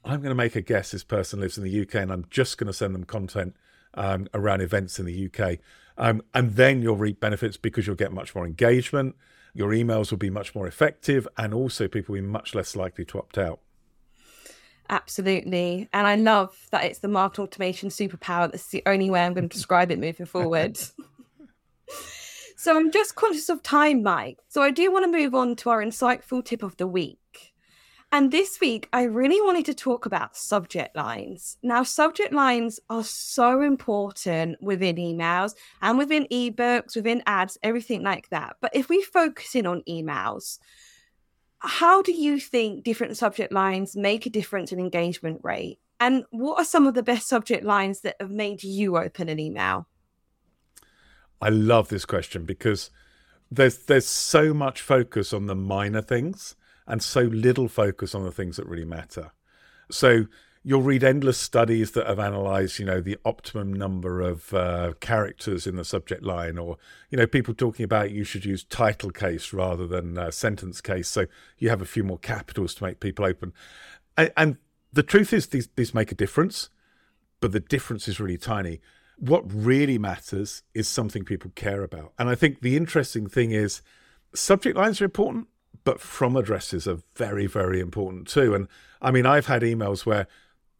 I'm 0.05 0.21
going 0.21 0.31
to 0.31 0.35
make 0.35 0.57
a 0.57 0.61
guess 0.61 0.91
this 0.91 1.05
person 1.05 1.41
lives 1.41 1.57
in 1.57 1.65
the 1.65 1.81
UK 1.83 1.97
and 1.97 2.13
I'm 2.13 2.27
just 2.31 2.59
going 2.59 2.67
to 2.67 2.73
send 2.73 2.95
them 2.95 3.05
content 3.05 3.55
um, 3.95 4.27
around 4.35 4.61
events 4.61 4.99
in 4.99 5.07
the 5.07 5.31
UK. 5.31 5.59
Um, 5.97 6.23
and 6.35 6.55
then 6.57 6.83
you'll 6.83 6.97
reap 6.97 7.21
benefits 7.21 7.57
because 7.57 7.87
you'll 7.87 7.97
get 7.97 8.13
much 8.13 8.35
more 8.35 8.47
engagement, 8.47 9.15
your 9.55 9.71
emails 9.71 10.11
will 10.11 10.19
be 10.19 10.31
much 10.31 10.55
more 10.55 10.67
effective, 10.67 11.29
and 11.37 11.53
also 11.53 11.87
people 11.87 12.15
will 12.15 12.23
be 12.23 12.27
much 12.27 12.55
less 12.55 12.75
likely 12.75 13.05
to 13.05 13.19
opt 13.19 13.37
out. 13.37 13.61
Absolutely. 14.89 15.89
And 15.93 16.07
I 16.07 16.17
love 16.17 16.67
that 16.71 16.85
it's 16.85 16.99
the 16.99 17.09
market 17.09 17.43
automation 17.43 17.89
superpower. 17.89 18.51
That's 18.51 18.69
the 18.69 18.83
only 18.87 19.11
way 19.11 19.25
I'm 19.25 19.35
going 19.35 19.49
to 19.49 19.55
describe 19.55 19.91
it 19.91 19.99
moving 19.99 20.27
forward. 20.27 20.79
so 22.57 22.77
I'm 22.77 22.91
just 22.91 23.15
conscious 23.15 23.49
of 23.49 23.63
time, 23.63 24.03
Mike. 24.03 24.39
So 24.49 24.63
I 24.63 24.71
do 24.71 24.91
want 24.91 25.05
to 25.05 25.11
move 25.11 25.35
on 25.35 25.57
to 25.57 25.71
our 25.71 25.83
insightful 25.83 26.45
tip 26.45 26.63
of 26.63 26.77
the 26.77 26.87
week. 26.87 27.19
And 28.15 28.31
this 28.31 28.61
week, 28.61 28.91
I 28.93 29.05
really 29.05 29.41
wanted 29.41 29.65
to 29.65 29.75
talk 29.75 30.05
about 30.05 30.37
subject 30.37 30.95
lines. 30.95 31.57
Now, 31.63 31.83
subject 31.83 32.31
lines 32.35 32.79
are 32.91 33.03
so 33.03 33.63
important 33.63 34.63
within 34.63 34.97
emails 34.97 35.55
and 35.81 35.97
within 35.97 36.27
ebooks, 36.31 36.95
within 36.95 37.23
ads, 37.25 37.57
everything 37.63 38.03
like 38.03 38.29
that. 38.29 38.57
But 38.61 38.77
if 38.77 38.91
we 38.91 39.01
focus 39.01 39.55
in 39.55 39.67
on 39.67 39.83
emails, 39.89 40.59
how 41.61 42.03
do 42.03 42.13
you 42.13 42.39
think 42.39 42.85
different 42.85 43.17
subject 43.17 43.51
lines 43.51 43.97
make 43.97 44.27
a 44.27 44.31
difference 44.31 44.73
in 44.73 44.79
engagement 44.79 45.41
rate? 45.43 45.79
And 45.99 46.25
what 46.31 46.59
are 46.59 46.67
some 46.67 46.87
of 46.87 46.93
the 46.93 47.03
best 47.03 47.29
subject 47.29 47.65
lines 47.65 48.03
that 48.03 48.17
have 48.21 48.31
made 48.31 48.63
you 48.63 48.99
open 48.99 49.31
an 49.31 49.41
email? 49.41 49.87
I 51.41 51.49
love 51.49 51.89
this 51.89 52.05
question 52.05 52.45
because 52.45 52.91
there's 53.51 53.79
there's 53.87 54.07
so 54.07 54.53
much 54.53 54.83
focus 54.83 55.33
on 55.33 55.47
the 55.47 55.55
minor 55.55 56.03
things 56.03 56.57
and 56.87 57.03
so 57.03 57.23
little 57.23 57.69
focus 57.69 58.15
on 58.15 58.25
the 58.25 58.33
things 58.33 58.57
that 58.57 58.67
really 58.67 58.85
matter. 58.85 59.33
So 59.91 60.27
you'll 60.65 60.83
read 60.83 61.03
endless 61.03 61.39
studies 61.39 61.91
that 61.93 62.07
have 62.07 62.19
analyzed, 62.19 62.79
you 62.79 62.85
know, 62.85 63.01
the 63.01 63.19
optimum 63.25 63.73
number 63.73 64.21
of 64.21 64.55
uh, 64.55 64.93
characters 65.01 65.67
in 65.67 65.77
the 65.77 65.85
subject 65.85 66.23
line, 66.23 66.57
or 66.57 66.77
you 67.11 67.19
know, 67.19 67.27
people 67.27 67.55
talking 67.55 67.85
about 67.85 68.11
you 68.11 68.25
should 68.25 68.45
use 68.45 68.65
title 68.65 69.11
case 69.11 69.53
rather 69.53 69.87
than 69.87 70.17
uh, 70.17 70.31
sentence 70.31 70.81
case, 70.81 71.09
so 71.09 71.27
you 71.59 71.69
have 71.69 71.83
a 71.83 71.87
few 71.87 72.05
more 72.05 72.19
capitals 72.19 72.75
to 72.75 72.85
make 72.85 73.01
people 73.01 73.25
open. 73.25 73.53
And, 74.17 74.33
and 74.37 74.57
the 74.93 75.03
truth 75.03 75.33
is, 75.33 75.49
these 75.49 75.69
these 75.75 75.95
make 75.95 76.13
a 76.13 76.17
difference, 76.17 76.69
but 77.41 77.53
the 77.53 77.61
difference 77.61 78.07
is 78.07 78.21
really 78.21 78.39
tiny. 78.39 78.81
What 79.19 79.45
really 79.47 79.99
matters 79.99 80.63
is 80.75 80.89
something 80.89 81.25
people 81.25 81.53
care 81.55 81.83
about, 81.83 82.13
and 82.19 82.29
I 82.29 82.35
think 82.35 82.61
the 82.61 82.77
interesting 82.77 83.27
thing 83.27 83.51
is, 83.51 83.83
subject 84.35 84.77
lines 84.77 85.01
are 85.01 85.07
important, 85.07 85.49
but 85.85 86.01
from 86.01 86.37
addresses 86.37 86.87
are 86.87 86.99
very, 87.17 87.47
very 87.47 87.81
important 87.81 88.29
too. 88.29 88.55
And 88.55 88.69
I 89.01 89.11
mean, 89.11 89.27
I've 89.27 89.47
had 89.47 89.63
emails 89.63 90.07
where 90.07 90.27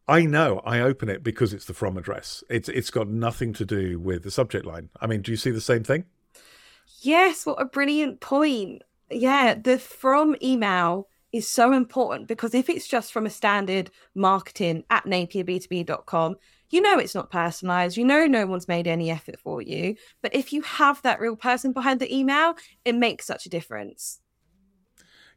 I 0.07 0.25
know 0.25 0.61
I 0.65 0.79
open 0.79 1.09
it 1.09 1.23
because 1.23 1.53
it's 1.53 1.65
the 1.65 1.73
from 1.73 1.97
address. 1.97 2.43
It's 2.49 2.69
it's 2.69 2.89
got 2.89 3.07
nothing 3.07 3.53
to 3.53 3.65
do 3.65 3.99
with 3.99 4.23
the 4.23 4.31
subject 4.31 4.65
line. 4.65 4.89
I 4.99 5.07
mean, 5.07 5.21
do 5.21 5.31
you 5.31 5.37
see 5.37 5.51
the 5.51 5.61
same 5.61 5.83
thing? 5.83 6.05
Yes, 7.01 7.45
what 7.45 7.61
a 7.61 7.65
brilliant 7.65 8.19
point. 8.19 8.81
Yeah, 9.09 9.55
the 9.55 9.77
from 9.77 10.35
email 10.41 11.07
is 11.31 11.49
so 11.49 11.73
important 11.73 12.27
because 12.27 12.53
if 12.53 12.69
it's 12.69 12.87
just 12.87 13.11
from 13.11 13.25
a 13.25 13.29
standard 13.29 13.89
marketing 14.13 14.83
at 14.89 15.05
napierb2b.com, 15.05 16.35
you 16.69 16.81
know 16.81 16.97
it's 16.97 17.15
not 17.15 17.31
personalized. 17.31 17.97
You 17.97 18.05
know 18.05 18.25
no 18.25 18.45
one's 18.45 18.67
made 18.67 18.87
any 18.87 19.09
effort 19.09 19.39
for 19.39 19.61
you. 19.61 19.95
But 20.21 20.35
if 20.35 20.51
you 20.51 20.61
have 20.63 21.01
that 21.01 21.19
real 21.19 21.35
person 21.35 21.71
behind 21.71 21.99
the 21.99 22.13
email, 22.13 22.55
it 22.83 22.95
makes 22.95 23.25
such 23.25 23.45
a 23.45 23.49
difference. 23.49 24.19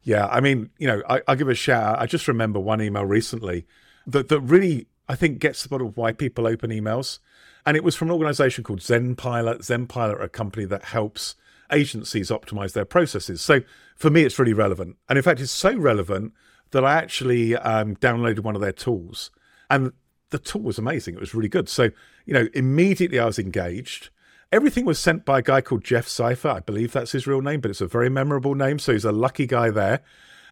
Yeah, 0.03 0.27
I 0.27 0.39
mean, 0.39 0.69
you 0.77 0.87
know, 0.87 1.01
I, 1.09 1.21
will 1.27 1.35
give 1.35 1.49
a 1.49 1.55
shout 1.55 1.83
out. 1.83 1.99
I 1.99 2.05
just 2.05 2.27
remember 2.27 2.59
one 2.59 2.81
email 2.81 3.05
recently 3.05 3.65
that, 4.05 4.29
that 4.29 4.39
really, 4.39 4.87
I 5.09 5.15
think, 5.15 5.39
gets 5.39 5.61
to 5.61 5.67
the 5.67 5.69
bottom 5.69 5.87
of 5.87 5.97
why 5.97 6.13
people 6.13 6.47
open 6.47 6.69
emails. 6.69 7.19
And 7.65 7.75
it 7.75 7.83
was 7.83 7.95
from 7.95 8.07
an 8.07 8.13
organization 8.13 8.63
called 8.63 8.81
Zen 8.81 9.15
ZenPilot. 9.15 9.59
ZenPilot 9.59 10.13
are 10.13 10.21
a 10.21 10.29
company 10.29 10.65
that 10.65 10.85
helps 10.85 11.35
agencies 11.71 12.29
optimize 12.29 12.73
their 12.73 12.85
processes. 12.85 13.41
So 13.41 13.61
for 13.97 14.09
me, 14.09 14.23
it's 14.23 14.39
really 14.39 14.53
relevant. 14.53 14.95
And 15.09 15.17
in 15.17 15.23
fact, 15.23 15.41
it's 15.41 15.51
so 15.51 15.75
relevant 15.75 16.33
that 16.71 16.85
I 16.85 16.95
actually 16.95 17.55
um, 17.57 17.95
downloaded 17.97 18.39
one 18.39 18.55
of 18.55 18.61
their 18.61 18.71
tools. 18.71 19.31
And 19.69 19.91
the 20.29 20.39
tool 20.39 20.61
was 20.61 20.77
amazing. 20.77 21.15
It 21.15 21.19
was 21.19 21.33
really 21.33 21.49
good. 21.49 21.69
So, 21.69 21.89
you 22.25 22.33
know, 22.33 22.47
immediately 22.53 23.19
I 23.19 23.25
was 23.25 23.39
engaged. 23.39 24.09
Everything 24.51 24.85
was 24.85 24.97
sent 24.97 25.25
by 25.25 25.39
a 25.39 25.41
guy 25.41 25.59
called 25.61 25.83
Jeff 25.83 26.07
Cipher. 26.07 26.47
I 26.47 26.59
believe 26.61 26.93
that's 26.93 27.11
his 27.11 27.27
real 27.27 27.41
name, 27.41 27.59
but 27.59 27.71
it's 27.71 27.81
a 27.81 27.87
very 27.87 28.09
memorable 28.09 28.55
name. 28.55 28.79
So 28.79 28.93
he's 28.93 29.05
a 29.05 29.11
lucky 29.11 29.45
guy 29.45 29.69
there. 29.69 30.01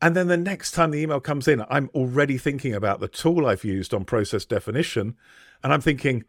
And 0.02 0.16
then 0.16 0.28
the 0.28 0.38
next 0.38 0.72
time 0.72 0.92
the 0.92 1.00
email 1.00 1.22
comes 1.22 1.48
in, 1.48 1.64
I'm 1.70 1.90
already 1.96 2.38
thinking 2.38 2.74
about 2.74 3.00
the 3.00 3.08
tool 3.08 3.46
I've 3.46 3.64
used 3.64 3.94
on 3.94 4.04
process 4.04 4.44
definition. 4.44 5.16
And 5.64 5.72
I'm 5.72 5.80
thinking, 5.80 6.26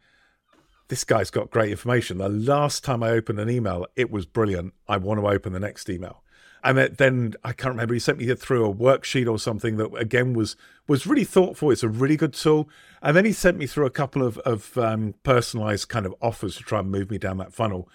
this 0.87 1.03
guy's 1.03 1.29
got 1.29 1.51
great 1.51 1.71
information. 1.71 2.17
The 2.17 2.29
last 2.29 2.85
time 2.85 3.03
I 3.03 3.09
opened 3.09 3.39
an 3.39 3.49
email, 3.49 3.85
it 3.97 4.09
was 4.09 4.25
brilliant. 4.25 4.73
I 4.87 4.95
want 4.97 5.19
to 5.19 5.27
open 5.27 5.51
the 5.51 5.59
next 5.59 5.89
email. 5.89 6.23
And 6.63 6.77
then 6.77 7.35
I 7.43 7.53
can't 7.53 7.73
remember. 7.73 7.93
He 7.93 7.99
sent 7.99 8.17
me 8.17 8.33
through 8.35 8.65
a 8.65 8.73
worksheet 8.73 9.29
or 9.29 9.39
something 9.39 9.77
that 9.77 9.93
again 9.95 10.33
was 10.33 10.55
was 10.87 11.05
really 11.05 11.23
thoughtful. 11.23 11.71
It's 11.71 11.83
a 11.83 11.89
really 11.89 12.17
good 12.17 12.33
tool. 12.33 12.69
And 13.01 13.15
then 13.15 13.25
he 13.25 13.33
sent 13.33 13.57
me 13.57 13.67
through 13.67 13.85
a 13.85 13.91
couple 13.91 14.23
of 14.23 14.37
of 14.39 14.77
um, 14.77 15.13
personalized 15.23 15.89
kind 15.89 16.05
of 16.05 16.15
offers 16.21 16.57
to 16.57 16.63
try 16.63 16.79
and 16.79 16.91
move 16.91 17.09
me 17.09 17.17
down 17.17 17.37
that 17.37 17.53
funnel. 17.53 17.89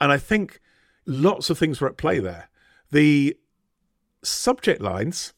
And 0.00 0.10
I 0.10 0.18
think 0.18 0.60
lots 1.04 1.50
of 1.50 1.58
things 1.58 1.80
were 1.80 1.88
at 1.88 1.96
play 1.96 2.18
there. 2.18 2.48
The 2.90 3.36
subject 4.22 4.80
lines 4.80 5.34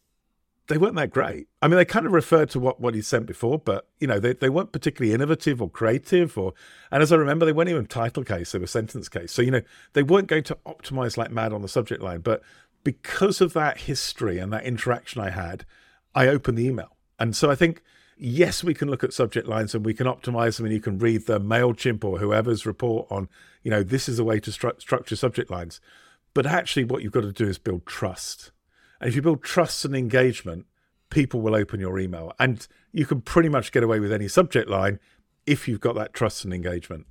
they 0.69 0.77
weren't 0.77 0.97
that 0.97 1.11
great. 1.11 1.49
I 1.63 1.69
mean, 1.69 1.77
they 1.77 1.85
kind 1.87 2.05
of 2.05 2.13
referred 2.13 2.51
to 2.51 2.61
what, 2.61 2.79
what 2.79 2.95
he 2.95 3.01
sent 3.01 3.27
before, 3.27 3.59
but 3.59 3.89
you 4.01 4.07
know, 4.07 4.21
they, 4.21 4.35
they 4.35 4.51
weren't 4.51 4.71
particularly 4.71 5.15
innovative 5.15 5.61
or 5.63 5.71
creative 5.71 6.37
or 6.37 6.53
and 6.93 7.03
as 7.03 7.11
I 7.11 7.17
remember, 7.17 7.47
they 7.47 7.53
weren't 7.53 7.71
even 7.71 7.87
title 7.87 8.23
case, 8.23 8.53
they 8.53 8.59
were 8.59 8.67
sentence 8.67 9.09
case. 9.09 9.33
So, 9.33 9.43
you 9.43 9.51
know, 9.51 9.63
they 9.95 10.03
weren't 10.03 10.29
going 10.29 10.45
to 10.45 10.59
optimize 10.67 11.17
like 11.17 11.31
mad 11.31 11.53
on 11.53 11.63
the 11.63 11.69
subject 11.69 12.03
line. 12.03 12.21
But 12.21 12.43
because 12.85 13.41
of 13.41 13.53
that 13.53 13.79
history 13.83 14.39
and 14.39 14.53
that 14.53 14.65
interaction 14.65 15.21
I 15.21 15.31
had, 15.31 15.65
I 16.15 16.29
opened 16.29 16.59
the 16.59 16.67
email. 16.67 16.97
And 17.19 17.37
so 17.37 17.51
I 17.51 17.55
think, 17.55 17.83
yes, 18.17 18.63
we 18.65 18.75
can 18.75 18.89
look 18.89 19.05
at 19.05 19.13
subject 19.13 19.49
lines 19.49 19.75
and 19.75 19.85
we 19.85 19.95
can 19.95 20.07
optimize 20.07 20.57
them 20.57 20.67
and 20.67 20.75
you 20.75 20.81
can 20.81 20.99
read 20.99 21.27
the 21.27 21.41
MailChimp 21.41 22.05
or 22.05 22.19
whoever's 22.19 22.65
report 22.65 23.07
on, 23.11 23.29
you 23.63 23.71
know, 23.71 23.83
this 23.83 24.09
is 24.09 24.19
a 24.19 24.25
way 24.25 24.41
to 24.41 24.51
stru- 24.51 24.81
structure 24.81 25.17
subject 25.17 25.51
lines. 25.51 25.81
But 26.35 26.47
actually, 26.47 26.85
what 26.85 27.03
you've 27.03 27.13
got 27.13 27.23
to 27.23 27.33
do 27.33 27.49
is 27.49 27.59
build 27.59 27.87
trust 27.87 28.53
and 29.01 29.09
if 29.09 29.17
you 29.17 29.23
build 29.23 29.43
trust 29.43 29.85
and 29.85 29.95
engagement, 29.95 30.67
people 31.11 31.41
will 31.41 31.55
open 31.55 31.81
your 31.81 31.99
email. 31.99 32.33
And 32.39 32.67
you 32.93 33.07
can 33.07 33.21
pretty 33.21 33.49
much 33.49 33.73
get 33.73 33.83
away 33.83 34.01
with 34.01 34.13
any 34.13 34.29
subject 34.29 34.69
line 34.69 34.99
if 35.47 35.69
you've 35.69 35.81
got 35.81 35.95
that 35.95 36.13
trust 36.13 36.45
and 36.45 36.53
engagement. 36.53 37.07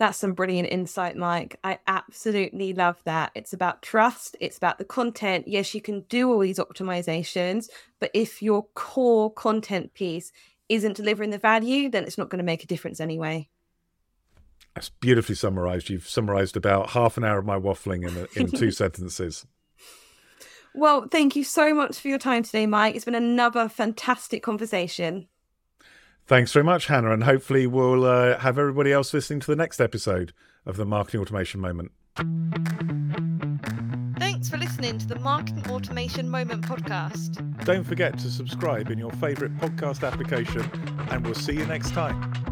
That's 0.00 0.16
some 0.16 0.32
brilliant 0.32 0.70
insight, 0.72 1.14
Mike. 1.14 1.56
I 1.62 1.78
absolutely 1.86 2.72
love 2.72 2.96
that. 3.04 3.32
It's 3.34 3.52
about 3.52 3.82
trust, 3.82 4.34
it's 4.40 4.56
about 4.56 4.78
the 4.78 4.84
content. 4.86 5.46
Yes, 5.46 5.74
you 5.74 5.82
can 5.82 6.00
do 6.08 6.32
all 6.32 6.38
these 6.38 6.58
optimizations, 6.58 7.68
but 7.98 8.10
if 8.14 8.40
your 8.40 8.66
core 8.72 9.30
content 9.30 9.92
piece 9.92 10.32
isn't 10.70 10.96
delivering 10.96 11.28
the 11.28 11.38
value, 11.38 11.90
then 11.90 12.04
it's 12.04 12.16
not 12.16 12.30
going 12.30 12.38
to 12.38 12.44
make 12.44 12.64
a 12.64 12.66
difference 12.66 12.98
anyway. 12.98 13.50
That's 14.74 14.88
beautifully 14.88 15.34
summarized. 15.34 15.90
You've 15.90 16.08
summarized 16.08 16.56
about 16.56 16.90
half 16.90 17.18
an 17.18 17.24
hour 17.24 17.38
of 17.38 17.44
my 17.44 17.58
waffling 17.58 18.08
in, 18.08 18.26
in 18.42 18.50
two 18.50 18.70
sentences. 18.70 19.46
Well, 20.74 21.08
thank 21.10 21.36
you 21.36 21.44
so 21.44 21.74
much 21.74 21.98
for 21.98 22.08
your 22.08 22.18
time 22.18 22.42
today, 22.42 22.64
Mike. 22.64 22.96
It's 22.96 23.04
been 23.04 23.14
another 23.14 23.68
fantastic 23.68 24.42
conversation. 24.42 25.28
Thanks 26.30 26.52
very 26.52 26.62
much, 26.62 26.86
Hannah, 26.86 27.10
and 27.10 27.24
hopefully 27.24 27.66
we'll 27.66 28.04
uh, 28.04 28.38
have 28.38 28.56
everybody 28.56 28.92
else 28.92 29.12
listening 29.12 29.40
to 29.40 29.48
the 29.48 29.56
next 29.56 29.80
episode 29.80 30.32
of 30.64 30.76
the 30.76 30.86
Marketing 30.86 31.20
Automation 31.20 31.60
Moment. 31.60 31.90
Thanks 34.16 34.48
for 34.48 34.56
listening 34.56 34.98
to 34.98 35.08
the 35.08 35.18
Marketing 35.18 35.68
Automation 35.68 36.30
Moment 36.30 36.62
podcast. 36.62 37.64
Don't 37.64 37.82
forget 37.82 38.16
to 38.20 38.30
subscribe 38.30 38.92
in 38.92 38.98
your 39.00 39.10
favourite 39.14 39.56
podcast 39.58 40.06
application, 40.06 40.62
and 41.10 41.24
we'll 41.24 41.34
see 41.34 41.54
you 41.54 41.66
next 41.66 41.90
time. 41.94 42.49